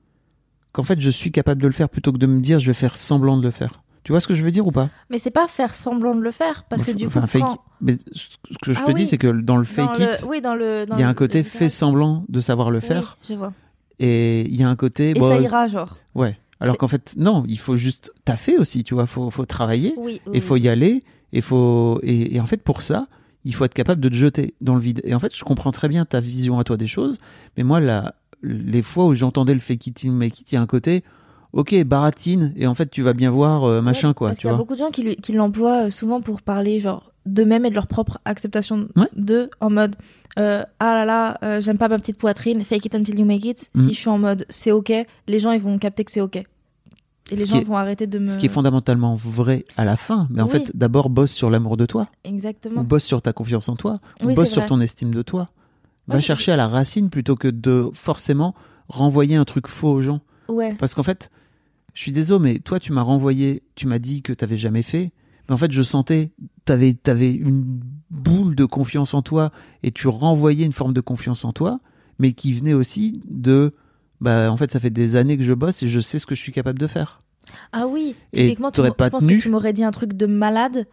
qu'en 0.72 0.84
fait, 0.84 1.00
je 1.02 1.10
suis 1.10 1.32
capable 1.32 1.62
de 1.62 1.68
le 1.68 1.74
faire 1.74 1.90
plutôt 1.90 2.12
que 2.12 2.18
de 2.20 2.28
me 2.28 2.40
dire 2.40 2.60
je 2.60 2.68
vais 2.68 2.74
faire 2.76 2.96
semblant 2.98 3.38
de 3.38 3.42
le 3.44 3.50
faire. 3.52 3.82
Tu 4.08 4.14
vois 4.14 4.22
ce 4.22 4.28
que 4.30 4.34
je 4.36 4.42
veux 4.42 4.52
dire 4.52 4.66
ou 4.66 4.72
pas? 4.72 4.90
Mais 5.10 5.20
c'est 5.20 5.32
pas 5.32 5.48
faire 5.50 5.74
semblant 5.74 6.16
de 6.16 6.22
le 6.22 6.32
faire, 6.32 6.64
parce 6.70 6.82
que 6.86 6.92
du 6.92 7.10
coup, 7.10 7.18
Enfin, 7.18 7.28
fake- 7.28 7.42
quand- 7.42 7.58
mais 7.82 7.98
ce 8.14 8.28
que 8.62 8.72
je 8.72 8.80
Ah 8.82 8.86
te 8.88 8.92
dis, 8.94 9.02
oui. 9.02 9.08
c'est 9.08 9.18
que 9.18 9.28
dans 9.28 9.58
le 9.58 9.64
dans 9.64 9.66
fake 9.66 10.00
le- 10.00 10.06
it, 10.06 10.26
oui, 10.30 10.40
dans 10.40 10.56
le, 10.56 10.86
dans 10.86 10.96
il 10.96 11.02
y 11.02 11.04
a 11.04 11.10
un 11.10 11.14
côté 11.14 11.40
le- 11.40 11.44
fait 11.44 11.68
semblant 11.68 12.24
de 12.30 12.40
savoir 12.40 12.72
le 12.72 12.80
Oui, 12.80 12.86
faire, 12.86 13.18
je 13.28 13.34
vois. 13.34 13.52
et 14.00 14.44
il 14.44 14.56
y 14.56 14.64
a 14.64 14.70
un 14.70 14.78
côté, 14.78 15.10
Et 15.10 15.14
bon, 15.16 15.28
ça 15.28 15.42
ira, 15.42 15.68
genre. 15.68 15.98
ouais. 16.16 16.38
Alors 16.62 16.78
qu'en 16.78 16.88
fait, 16.88 17.16
non, 17.18 17.44
il 17.50 17.60
faut 17.60 17.76
juste 17.76 18.14
taffer 18.24 18.58
aussi, 18.58 18.86
tu 18.86 18.94
vois, 18.94 19.08
faut, 19.08 19.30
faut 19.30 19.46
travailler, 19.46 19.94
Oui. 19.98 20.22
et 20.32 20.40
faut 20.40 20.56
y 20.56 20.70
aller, 20.70 21.04
et 21.34 21.42
faut, 21.42 22.00
et, 22.02 22.34
et 22.36 22.40
en 22.40 22.46
fait, 22.48 22.64
pour 22.64 22.82
ça, 22.84 23.08
il 23.44 23.54
faut 23.54 23.66
être 23.66 23.74
capable 23.74 24.00
de 24.00 24.08
te 24.08 24.16
jeter 24.16 24.54
dans 24.62 24.76
le 24.76 24.80
vide. 24.82 25.02
Et 25.04 25.16
en 25.16 25.20
fait, 25.20 25.36
je 25.36 25.44
comprends 25.44 25.72
très 25.72 25.90
bien 25.90 26.06
ta 26.06 26.22
vision 26.22 26.60
à 26.60 26.64
toi 26.64 26.78
des 26.78 26.88
choses, 26.88 27.18
mais 27.58 27.64
moi, 27.64 27.82
la, 27.82 28.16
les 28.42 28.82
fois 28.84 29.06
où 29.08 29.14
j'entendais 29.14 29.54
le 29.54 29.60
fake 29.60 29.86
it 29.88 30.06
make 30.06 30.40
it, 30.40 30.50
il 30.54 30.56
y 30.56 30.58
a 30.58 30.62
un 30.62 30.66
côté, 30.66 31.04
ok, 31.54 31.84
baratine, 31.84 32.54
et 32.56 32.68
en 32.68 32.74
fait, 32.76 32.90
tu 32.90 33.02
vas 33.02 33.14
bien 33.14 33.32
voir, 33.32 33.64
euh, 33.64 33.82
machin, 33.82 34.14
quoi, 34.14 34.32
tu 34.32 34.38
qu'il 34.42 34.50
y 34.50 34.54
a 34.54 34.56
beaucoup 34.58 34.74
de 34.76 34.80
gens 34.80 34.90
qui, 34.92 35.32
l'emploient 35.34 35.86
euh, 35.86 35.90
souvent 35.90 36.22
pour 36.22 36.42
parler 36.42 36.80
genre 36.80 37.12
d'eux-mêmes 37.26 37.66
et 37.66 37.70
de 37.70 37.76
leur 37.76 37.88
propre 37.88 38.20
acceptation 38.26 38.88
Ouais. 38.96 39.08
d'eux 39.16 39.50
en 39.60 39.70
mode 39.70 39.96
euh, 40.40 40.64
ah 40.80 40.94
là 40.94 41.04
là 41.04 41.38
euh, 41.44 41.60
j'aime 41.60 41.78
pas 41.78 41.90
ma 41.90 41.98
petite 42.00 42.18
poitrine 42.18 42.64
fake 42.64 42.86
it 42.86 42.96
until 42.96 43.20
you 43.20 43.26
make 43.26 43.44
it 43.44 43.70
Mm. 43.76 43.84
si 43.84 43.94
je 43.94 44.00
suis 44.00 44.08
en 44.10 44.18
mode 44.18 44.46
c'est 44.48 44.72
ok 44.72 44.94
les 45.28 45.40
gens 45.40 45.52
ils 45.52 45.60
vont 45.60 45.78
capter 45.78 46.06
que 46.06 46.12
c'est 46.12 46.22
ok 46.22 46.38
et 46.38 46.46
les 47.32 47.36
Ce 47.36 47.48
gens 47.50 47.60
est- 47.60 47.66
vont 47.66 47.76
arrêter 47.76 48.08
de 48.08 48.18
me 48.20 48.28
Ce 48.28 48.38
qui 48.38 48.46
est 48.46 48.50
fondamentalement 48.50 49.16
vrai 49.18 49.66
à 49.76 49.84
la 49.84 49.98
fin, 49.98 50.28
mais 50.30 50.42
en 50.42 50.46
Oui. 50.46 50.52
fait, 50.52 50.72
d'abord, 50.74 51.10
bosse 51.10 51.32
sur 51.34 51.50
l'amour 51.50 51.76
de 51.76 51.86
toi. 51.86 52.08
exactement 52.24 52.80
ou 52.80 52.84
bosse 52.86 53.04
sur 53.04 53.22
ta 53.22 53.34
confiance 53.34 53.68
en 53.68 53.76
toi, 53.76 54.00
ou 54.24 54.28
Oui, 54.28 54.34
bosse 54.34 54.52
sur 54.52 54.66
ton 54.66 54.80
estime 54.80 55.14
de 55.14 55.22
toi. 55.22 55.50
Va 56.08 56.22
chercher 56.22 56.54
à 56.54 56.56
la 56.56 56.70
racine 56.70 57.10
plutôt 57.10 57.36
que 57.36 57.50
de 57.50 57.90
forcément 57.94 58.56
renvoyer 58.88 59.36
un 59.36 59.44
truc 59.44 59.68
faux 59.68 59.90
aux 59.92 60.00
gens. 60.02 60.22
Ouais 60.50 60.74
Parce 60.76 60.94
qu'en 60.94 61.04
fait, 61.04 61.30
je 61.94 62.02
suis 62.02 62.12
désolé, 62.12 62.44
mais 62.44 62.60
toi, 62.60 62.80
tu 62.80 62.92
m'as 62.92 63.02
renvoyé, 63.02 63.64
tu 63.76 63.88
m'as 63.88 64.00
dit 64.00 64.22
que 64.22 64.34
tu 64.34 64.44
n'avais 64.44 64.58
jamais 64.58 64.84
fait, 64.84 65.12
mais 65.48 65.54
en 65.54 65.58
fait, 65.58 65.72
je 65.72 65.82
sentais, 65.82 66.32
tu 66.66 66.72
avais, 66.72 67.32
une 67.32 67.82
boule 68.12 68.56
de 68.56 68.66
confiance 68.66 69.14
en 69.14 69.22
toi 69.22 69.52
et 69.84 69.92
tu 69.92 70.08
renvoyais 70.08 70.66
une 70.66 70.74
forme 70.74 70.94
de 70.94 71.02
confiance 71.02 71.44
en 71.46 71.54
toi, 71.54 71.80
mais 72.20 72.34
qui 72.34 72.54
venait 72.54 72.74
aussi 72.74 73.22
de, 73.28 73.74
bah, 74.22 74.52
en 74.52 74.58
fait, 74.58 74.72
ça 74.72 74.80
fait 74.80 74.90
des 74.90 75.16
années 75.16 75.38
que 75.38 75.44
je 75.44 75.54
bosse 75.54 75.84
et 75.84 75.88
je 75.88 76.00
sais 76.00 76.20
ce 76.20 76.26
que 76.26 76.36
je 76.36 76.42
suis 76.42 76.52
capable 76.52 76.80
de 76.80 76.88
faire. 76.88 77.22
ah 77.72 77.88
oui 77.88 78.16
typiquement 78.34 78.72
tu 78.72 78.82
pas 78.82 79.06
je 79.06 79.10
pense 79.10 79.24
tenu 79.24 79.38
que 79.38 79.44
tu 79.44 79.50
m'aurais 79.50 79.74
dit 79.74 79.84
un 79.84 79.92
truc 79.92 80.14
de 80.14 80.26
malade 80.26 80.86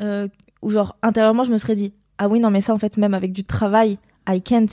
euh, 0.00 0.28
où 0.60 0.70
genre 0.70 0.94
intérieurement 1.02 1.42
je 1.42 1.50
me 1.50 1.58
serais 1.58 1.74
dit 1.74 1.94
ah 2.18 2.28
oui 2.28 2.38
non 2.38 2.50
mais 2.50 2.60
ça 2.60 2.74
en 2.74 2.78
fait 2.78 2.98
même 2.98 3.14
avec 3.14 3.32
du 3.32 3.44
travail 3.44 3.98
I 4.28 4.42
can't 4.42 4.66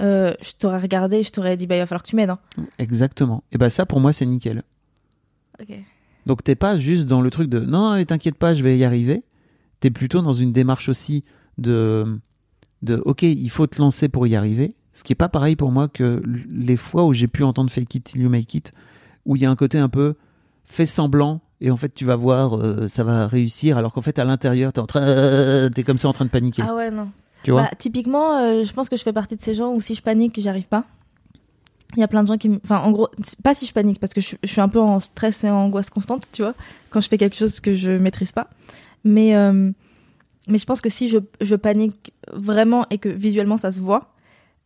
euh, 0.00 0.32
je 0.42 0.52
t'aurais 0.58 0.78
regardé, 0.78 1.22
je 1.22 1.30
t'aurais 1.30 1.56
dit 1.56 1.66
bah 1.66 1.76
il 1.76 1.80
va 1.80 1.86
falloir 1.86 2.02
que 2.02 2.08
tu 2.08 2.16
m'aides. 2.16 2.30
hein. 2.30 2.38
Exactement. 2.78 3.44
Et 3.52 3.58
bah 3.58 3.70
ça, 3.70 3.86
pour 3.86 4.00
moi, 4.00 4.12
c'est 4.12 4.26
nickel. 4.26 4.62
Donc 6.26 6.42
t'es 6.44 6.54
pas 6.54 6.78
juste 6.78 7.06
dans 7.06 7.20
le 7.20 7.30
truc 7.30 7.48
de 7.48 7.60
non, 7.60 8.02
t'inquiète 8.04 8.36
pas, 8.36 8.54
je 8.54 8.62
vais 8.62 8.76
y 8.78 8.84
arriver. 8.84 9.22
T'es 9.80 9.90
plutôt 9.90 10.22
dans 10.22 10.34
une 10.34 10.52
démarche 10.52 10.88
aussi 10.88 11.24
de, 11.58 12.18
de 12.82 12.96
ok, 13.04 13.22
il 13.22 13.50
faut 13.50 13.66
te 13.66 13.80
lancer 13.80 14.08
pour 14.08 14.26
y 14.26 14.36
arriver. 14.36 14.74
Ce 14.92 15.04
qui 15.04 15.12
est 15.12 15.16
pas 15.16 15.28
pareil 15.28 15.56
pour 15.56 15.70
moi 15.70 15.88
que 15.88 16.22
les 16.48 16.76
fois 16.76 17.04
où 17.04 17.12
j'ai 17.12 17.28
pu 17.28 17.44
entendre 17.44 17.70
fake 17.70 17.94
it 17.94 18.04
till 18.04 18.22
you 18.22 18.28
make 18.28 18.54
it, 18.54 18.72
où 19.24 19.36
il 19.36 19.42
y 19.42 19.46
a 19.46 19.50
un 19.50 19.56
côté 19.56 19.78
un 19.78 19.88
peu 19.88 20.14
fait 20.64 20.86
semblant 20.86 21.40
et 21.60 21.70
en 21.70 21.76
fait 21.76 21.94
tu 21.94 22.04
vas 22.04 22.16
voir, 22.16 22.56
euh, 22.58 22.88
ça 22.88 23.04
va 23.04 23.26
réussir, 23.26 23.76
alors 23.78 23.92
qu'en 23.92 24.02
fait 24.02 24.18
à 24.18 24.24
l'intérieur 24.24 24.72
t'es 24.72 24.80
en 24.80 24.86
train, 24.86 25.02
euh, 25.02 25.68
t'es 25.74 25.82
comme 25.84 25.98
ça 25.98 26.08
en 26.08 26.12
train 26.12 26.24
de 26.24 26.30
paniquer. 26.30 26.62
Ah 26.66 26.74
ouais 26.74 26.90
non. 26.90 27.10
Tu 27.42 27.50
vois 27.52 27.62
Bah, 27.62 27.70
typiquement, 27.78 28.38
euh, 28.38 28.64
je 28.64 28.72
pense 28.72 28.88
que 28.88 28.96
je 28.96 29.02
fais 29.02 29.12
partie 29.12 29.36
de 29.36 29.40
ces 29.40 29.54
gens 29.54 29.72
où 29.72 29.80
si 29.80 29.94
je 29.94 30.02
panique, 30.02 30.38
j'y 30.40 30.48
arrive 30.48 30.68
pas. 30.68 30.84
Il 31.96 32.00
y 32.00 32.04
a 32.04 32.08
plein 32.08 32.22
de 32.22 32.28
gens 32.28 32.36
qui 32.38 32.48
me... 32.48 32.60
Enfin, 32.62 32.78
en 32.80 32.92
gros, 32.92 33.08
pas 33.42 33.52
si 33.54 33.66
je 33.66 33.72
panique, 33.72 33.98
parce 33.98 34.14
que 34.14 34.20
je, 34.20 34.36
je 34.44 34.48
suis 34.50 34.60
un 34.60 34.68
peu 34.68 34.78
en 34.80 35.00
stress 35.00 35.42
et 35.42 35.50
en 35.50 35.56
angoisse 35.64 35.90
constante, 35.90 36.28
tu 36.32 36.42
vois, 36.42 36.54
quand 36.90 37.00
je 37.00 37.08
fais 37.08 37.18
quelque 37.18 37.34
chose 37.36 37.58
que 37.58 37.74
je 37.74 37.90
maîtrise 37.90 38.30
pas. 38.30 38.48
Mais, 39.02 39.34
euh, 39.34 39.72
mais 40.48 40.58
je 40.58 40.64
pense 40.66 40.80
que 40.80 40.88
si 40.88 41.08
je, 41.08 41.18
je 41.40 41.56
panique 41.56 42.12
vraiment 42.32 42.86
et 42.90 42.98
que 42.98 43.08
visuellement 43.08 43.56
ça 43.56 43.72
se 43.72 43.80
voit, 43.80 44.12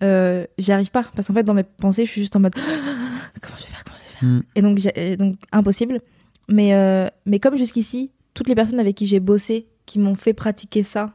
euh, 0.02 0.44
j'y 0.58 0.72
arrive 0.72 0.90
pas. 0.90 1.04
Parce 1.16 1.28
qu'en 1.28 1.34
fait, 1.34 1.44
dans 1.44 1.54
mes 1.54 1.62
pensées, 1.62 2.04
je 2.04 2.10
suis 2.10 2.20
juste 2.20 2.36
en 2.36 2.40
mode 2.40 2.54
comment 3.40 3.56
je 3.56 3.62
vais 3.64 3.70
faire, 3.70 3.84
comment 3.86 3.96
je 3.98 4.04
vais 4.04 4.18
faire? 4.20 4.28
Mm. 4.28 4.42
Et 4.56 4.62
donc, 4.62 4.78
j'ai- 4.78 5.12
et 5.12 5.16
donc, 5.16 5.36
impossible. 5.50 6.00
Mais, 6.48 6.74
euh, 6.74 7.08
mais 7.24 7.38
comme 7.40 7.56
jusqu'ici, 7.56 8.10
toutes 8.34 8.48
les 8.48 8.54
personnes 8.54 8.80
avec 8.80 8.96
qui 8.96 9.06
j'ai 9.06 9.20
bossé, 9.20 9.66
qui 9.86 9.98
m'ont 9.98 10.14
fait 10.14 10.34
pratiquer 10.34 10.82
ça, 10.82 11.06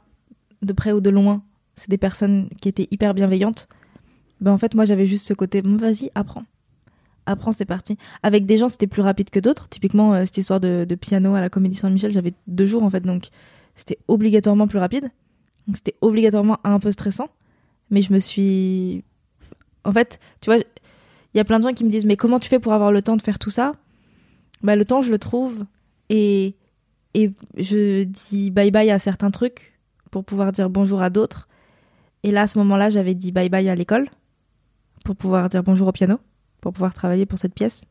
de 0.63 0.74
près 0.74 0.92
ou 0.92 1.01
de 1.01 1.10
loin, 1.12 1.44
c'est 1.80 1.90
des 1.90 1.98
personnes 1.98 2.50
qui 2.62 2.70
étaient 2.70 2.88
hyper 2.92 3.14
bienveillantes. 3.14 3.68
Ben 4.42 4.52
en 4.52 4.58
fait, 4.58 4.76
moi, 4.76 4.86
j'avais 4.86 5.06
juste 5.06 5.26
ce 5.28 5.34
côté, 5.34 5.62
vas-y, 5.64 6.12
apprends. 6.16 6.44
Apprends, 7.26 7.52
c'est 7.52 7.66
parti. 7.66 7.98
Avec 8.24 8.46
des 8.46 8.58
gens, 8.58 8.68
c'était 8.68 8.88
plus 8.88 9.02
rapide 9.02 9.30
que 9.30 9.40
d'autres. 9.40 9.70
Typiquement, 9.70 10.14
euh, 10.14 10.26
cette 10.26 10.38
histoire 10.38 10.60
de, 10.60 10.86
de 10.88 10.96
piano 10.96 11.36
à 11.36 11.42
la 11.42 11.50
Comédie 11.50 11.76
Saint-Michel, 11.76 12.12
j'avais 12.12 12.34
deux 12.48 12.66
jours, 12.66 12.84
en 12.84 12.90
fait, 12.90 13.02
donc 13.02 13.30
c'était 13.76 13.98
obligatoirement 14.08 14.68
plus 14.68 14.80
rapide. 14.80 15.10
Donc 15.68 15.78
c'était 15.78 15.96
obligatoirement 16.02 16.60
un 16.64 16.80
peu 16.80 16.92
stressant. 16.92 17.30
Mais 17.90 18.02
je 18.02 18.14
me 18.14 18.20
suis... 18.20 19.04
En 19.84 19.92
fait, 19.94 20.20
tu 20.42 20.50
vois, 20.50 20.58
il 20.58 21.38
y 21.38 21.40
a 21.40 21.46
plein 21.46 21.60
de 21.60 21.64
gens 21.64 21.74
qui 21.74 21.84
me 21.84 21.90
disent, 21.90 22.06
mais 22.06 22.18
comment 22.18 22.40
tu 22.40 22.50
fais 22.50 22.60
pour 22.60 22.74
avoir 22.74 22.92
le 22.92 23.02
temps 23.02 23.16
de 23.16 23.22
faire 23.22 23.40
tout 23.40 23.50
ça? 23.52 23.74
Bah, 24.62 24.76
Le 24.76 24.86
temps, 24.86 25.02
je 25.02 25.12
le 25.12 25.20
trouve. 25.20 25.64
Et, 26.10 26.56
et 27.14 27.32
je 27.58 28.04
dis 28.04 28.52
bye-bye 28.52 28.92
à 28.92 29.00
certains 29.00 29.32
trucs 29.32 29.80
pour 30.12 30.26
pouvoir 30.26 30.52
dire 30.52 30.70
bonjour 30.70 31.02
à 31.02 31.10
d'autres. 31.10 31.48
Et 32.24 32.32
là, 32.32 32.44
à 32.44 32.48
ce 32.48 32.58
moment-là, 32.60 32.90
j'avais 32.90 33.16
dit 33.16 33.32
bye-bye 33.32 33.70
à 33.70 33.76
l'école 33.76 34.10
pour 35.06 35.16
pouvoir 35.16 35.50
dire 35.50 35.64
bonjour 35.64 35.88
au 35.88 35.92
piano, 35.92 36.18
pour 36.62 36.74
pouvoir 36.74 36.94
travailler 36.94 37.26
pour 37.26 37.40
cette 37.40 37.54
pièce. 37.54 37.86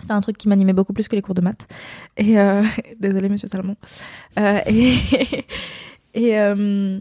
C'était 0.00 0.12
un 0.12 0.20
truc 0.20 0.36
qui 0.36 0.48
m'animait 0.48 0.72
beaucoup 0.74 0.92
plus 0.92 1.08
que 1.08 1.16
les 1.16 1.22
cours 1.22 1.34
de 1.34 1.42
maths. 1.42 1.66
Et 2.16 2.38
euh, 2.38 2.62
désolé, 3.00 3.28
Monsieur 3.28 3.48
Salomon. 3.48 3.76
Euh, 4.38 4.60
et 4.66 4.94
et 6.14 6.38
euh, 6.38 6.98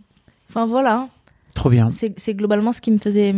enfin 0.49 0.65
voilà, 0.65 1.09
Trop 1.53 1.69
bien. 1.69 1.89
c'est 1.91 2.33
globalement 2.35 2.71
ce 2.71 2.81
qui 2.81 2.91
me 2.91 2.97
faisait, 2.97 3.33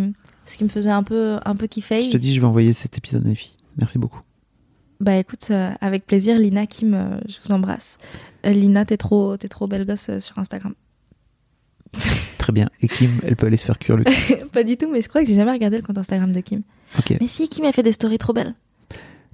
ce 0.46 0.58
qui 0.58 0.64
me 0.64 0.70
faisait 0.70 0.92
un 0.92 1.04
peu, 1.04 1.38
un 1.46 1.56
peu 1.56 1.68
kiffer. 1.68 2.04
Je 2.04 2.12
te 2.12 2.18
dis, 2.18 2.34
je 2.34 2.42
vais 2.42 2.48
envoyer 2.48 2.74
cet 2.74 2.98
épisode 2.98 3.26
à 3.26 3.30
mes 3.30 3.36
filles. 3.36 3.58
Merci 3.78 4.00
beaucoup. 4.00 4.22
Bah 5.00 5.16
écoute, 5.16 5.48
euh, 5.52 5.72
avec 5.80 6.08
plaisir, 6.08 6.38
Lina, 6.38 6.66
Kim, 6.66 6.94
euh, 6.96 7.20
je 7.28 7.38
vous 7.44 7.52
embrasse. 7.52 8.00
Euh, 8.46 8.50
Lina, 8.50 8.84
t'es 8.84 8.98
trop, 8.98 9.38
t'es 9.38 9.48
trop 9.48 9.68
belle 9.68 9.86
gosse 9.86 10.10
sur 10.18 10.40
Instagram. 10.40 10.74
Très 12.38 12.54
bien. 12.54 12.68
Et 12.82 12.88
Kim, 12.88 13.12
elle 13.24 13.36
peut 13.36 13.48
aller 13.48 13.58
se 13.58 13.66
faire 13.66 13.78
cuire 13.80 13.98
le 13.98 14.04
cul. 14.06 14.36
Pas 14.54 14.64
du 14.64 14.78
tout, 14.78 14.90
mais 14.92 15.02
je 15.02 15.10
crois 15.10 15.22
que 15.22 15.28
j'ai 15.28 15.36
jamais 15.36 15.52
regardé 15.52 15.78
le 15.78 15.84
compte 15.84 15.98
Instagram 15.98 16.32
de 16.32 16.40
Kim. 16.42 16.62
Ok, 16.98 17.16
Mais 17.20 17.28
si, 17.28 17.50
Kim 17.50 17.66
a 17.66 17.72
fait 17.72 17.84
des 17.84 17.92
stories 17.92 18.18
trop 18.18 18.34
belles. 18.34 18.56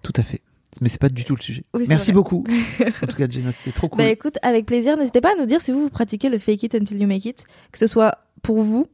tout 0.01 0.13
à 0.15 0.23
fait. 0.23 0.41
Mais 0.81 0.89
c'est 0.89 0.99
pas 0.99 1.09
du 1.09 1.23
tout 1.23 1.35
le 1.35 1.41
sujet. 1.41 1.63
Oui, 1.75 1.85
Merci 1.87 2.07
vrai. 2.07 2.13
beaucoup. 2.15 2.43
En 3.03 3.05
tout 3.07 3.15
cas, 3.15 3.27
Jenna, 3.29 3.51
c'était 3.51 3.71
trop 3.71 3.87
cool. 3.89 3.99
Bah 3.99 4.07
écoute, 4.09 4.37
avec 4.41 4.65
plaisir, 4.65 4.97
n'hésitez 4.97 5.21
pas 5.21 5.33
à 5.33 5.39
nous 5.39 5.45
dire 5.45 5.61
si 5.61 5.71
vous, 5.71 5.81
vous 5.83 5.89
pratiquez 5.91 6.29
le 6.29 6.39
fake 6.39 6.63
it 6.63 6.73
until 6.75 6.99
you 6.99 7.07
make 7.07 7.25
it, 7.25 7.45
que 7.71 7.77
ce 7.77 7.85
soit 7.85 8.17
pour 8.41 8.63
vous, 8.63 8.87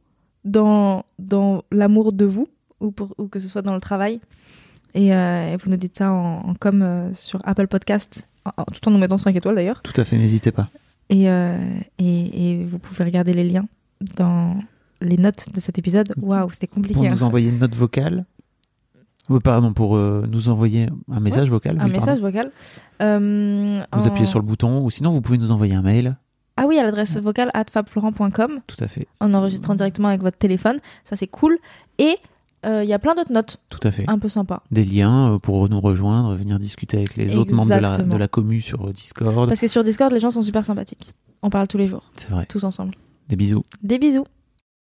dans, 0.44 1.04
dans 1.18 1.64
l'amour 1.72 2.12
de 2.12 2.26
vous, 2.26 2.46
ou, 2.80 2.90
pour, 2.90 3.14
ou 3.16 3.28
que 3.28 3.38
ce 3.38 3.48
soit 3.48 3.62
dans 3.62 3.74
le 3.74 3.80
travail. 3.80 4.20
Et, 4.94 5.14
euh, 5.14 5.54
et 5.54 5.56
vous 5.56 5.70
nous 5.70 5.76
dites 5.78 5.96
ça 5.96 6.10
en, 6.12 6.50
en 6.50 6.54
com 6.54 6.82
euh, 6.82 7.10
sur 7.14 7.40
Apple 7.44 7.66
Podcast, 7.68 8.28
en- 8.44 8.50
en- 8.58 8.64
tout 8.64 8.86
en 8.86 8.90
nous 8.90 8.98
mettant 8.98 9.16
5 9.18 9.34
étoiles 9.34 9.54
d'ailleurs. 9.54 9.80
Tout 9.82 9.98
à 9.98 10.04
fait, 10.04 10.18
n'hésitez 10.18 10.52
pas. 10.52 10.66
Et, 11.10 11.28
euh, 11.28 11.58
et, 11.98 12.50
et 12.52 12.64
vous 12.64 12.78
pouvez 12.78 13.04
regarder 13.04 13.34
les 13.34 13.44
liens 13.44 13.66
dans 14.16 14.56
les 15.02 15.16
notes 15.16 15.46
de 15.52 15.60
cet 15.60 15.78
épisode. 15.78 16.12
Waouh, 16.20 16.50
c'était 16.50 16.66
compliqué. 16.66 16.94
Pour 16.94 17.04
hein. 17.06 17.10
nous 17.10 17.22
envoyer 17.22 17.50
une 17.50 17.58
note 17.58 17.74
vocale. 17.74 18.24
Oui, 19.28 19.38
pardon, 19.40 19.72
pour 19.72 19.96
euh, 19.96 20.26
nous 20.28 20.48
envoyer 20.48 20.88
un 21.10 21.20
message 21.20 21.48
vocal. 21.50 21.78
Un 21.80 21.86
oui, 21.86 21.92
message 21.92 22.20
vocal. 22.20 22.50
Euh, 23.02 23.82
Vous 23.92 24.02
en- 24.02 24.06
appuyez 24.06 24.26
sur 24.26 24.40
le 24.40 24.44
bouton, 24.44 24.82
ou 24.84 24.90
sinon 24.90 25.10
vous 25.10 25.20
pouvez 25.20 25.38
nous 25.38 25.50
envoyer 25.52 25.74
un 25.74 25.82
mail. 25.82 26.16
Ah 26.56 26.66
oui, 26.66 26.78
à 26.78 26.82
l'adresse 26.82 27.16
vocale 27.16 27.50
at 27.54 27.64
fabflorent.com 27.72 28.60
Tout 28.66 28.84
à 28.84 28.88
fait, 28.88 29.06
en 29.20 29.32
enregistrant 29.32 29.74
directement 29.74 30.08
avec 30.08 30.20
votre 30.20 30.36
téléphone. 30.36 30.78
Ça, 31.04 31.16
c'est 31.16 31.28
cool. 31.28 31.58
Et 31.98 32.10
euh, 32.10 32.14
il 32.64 32.84
y 32.88 32.92
a 32.92 32.98
plein 32.98 33.14
d'autres 33.14 33.32
notes 33.32 33.58
tout 33.70 33.80
à 33.82 33.90
fait. 33.90 34.04
un 34.08 34.18
peu 34.18 34.28
sympas. 34.28 34.62
Des 34.70 34.84
liens 34.84 35.32
euh, 35.34 35.38
pour 35.38 35.68
nous 35.68 35.80
rejoindre, 35.80 36.34
venir 36.36 36.58
discuter 36.58 36.98
avec 36.98 37.16
les 37.16 37.34
autres 37.36 37.52
membres 37.52 37.70
de 37.74 37.80
la, 37.80 37.90
de 37.98 38.16
la 38.16 38.28
commu 38.28 38.60
sur 38.60 38.86
euh, 38.88 38.92
Discord. 38.92 39.48
Parce 39.48 39.60
que 39.60 39.66
sur 39.66 39.82
Discord, 39.84 40.12
les 40.12 40.20
gens 40.20 40.30
sont 40.30 40.42
super 40.42 40.64
sympathiques. 40.64 41.08
On 41.42 41.50
parle 41.50 41.68
tous 41.68 41.78
les 41.78 41.86
jours, 41.88 42.10
C'est 42.14 42.28
vrai. 42.30 42.46
tous 42.46 42.64
ensemble. 42.64 42.94
Des 43.28 43.36
bisous. 43.36 43.64
Des 43.82 43.98
bisous. 43.98 44.24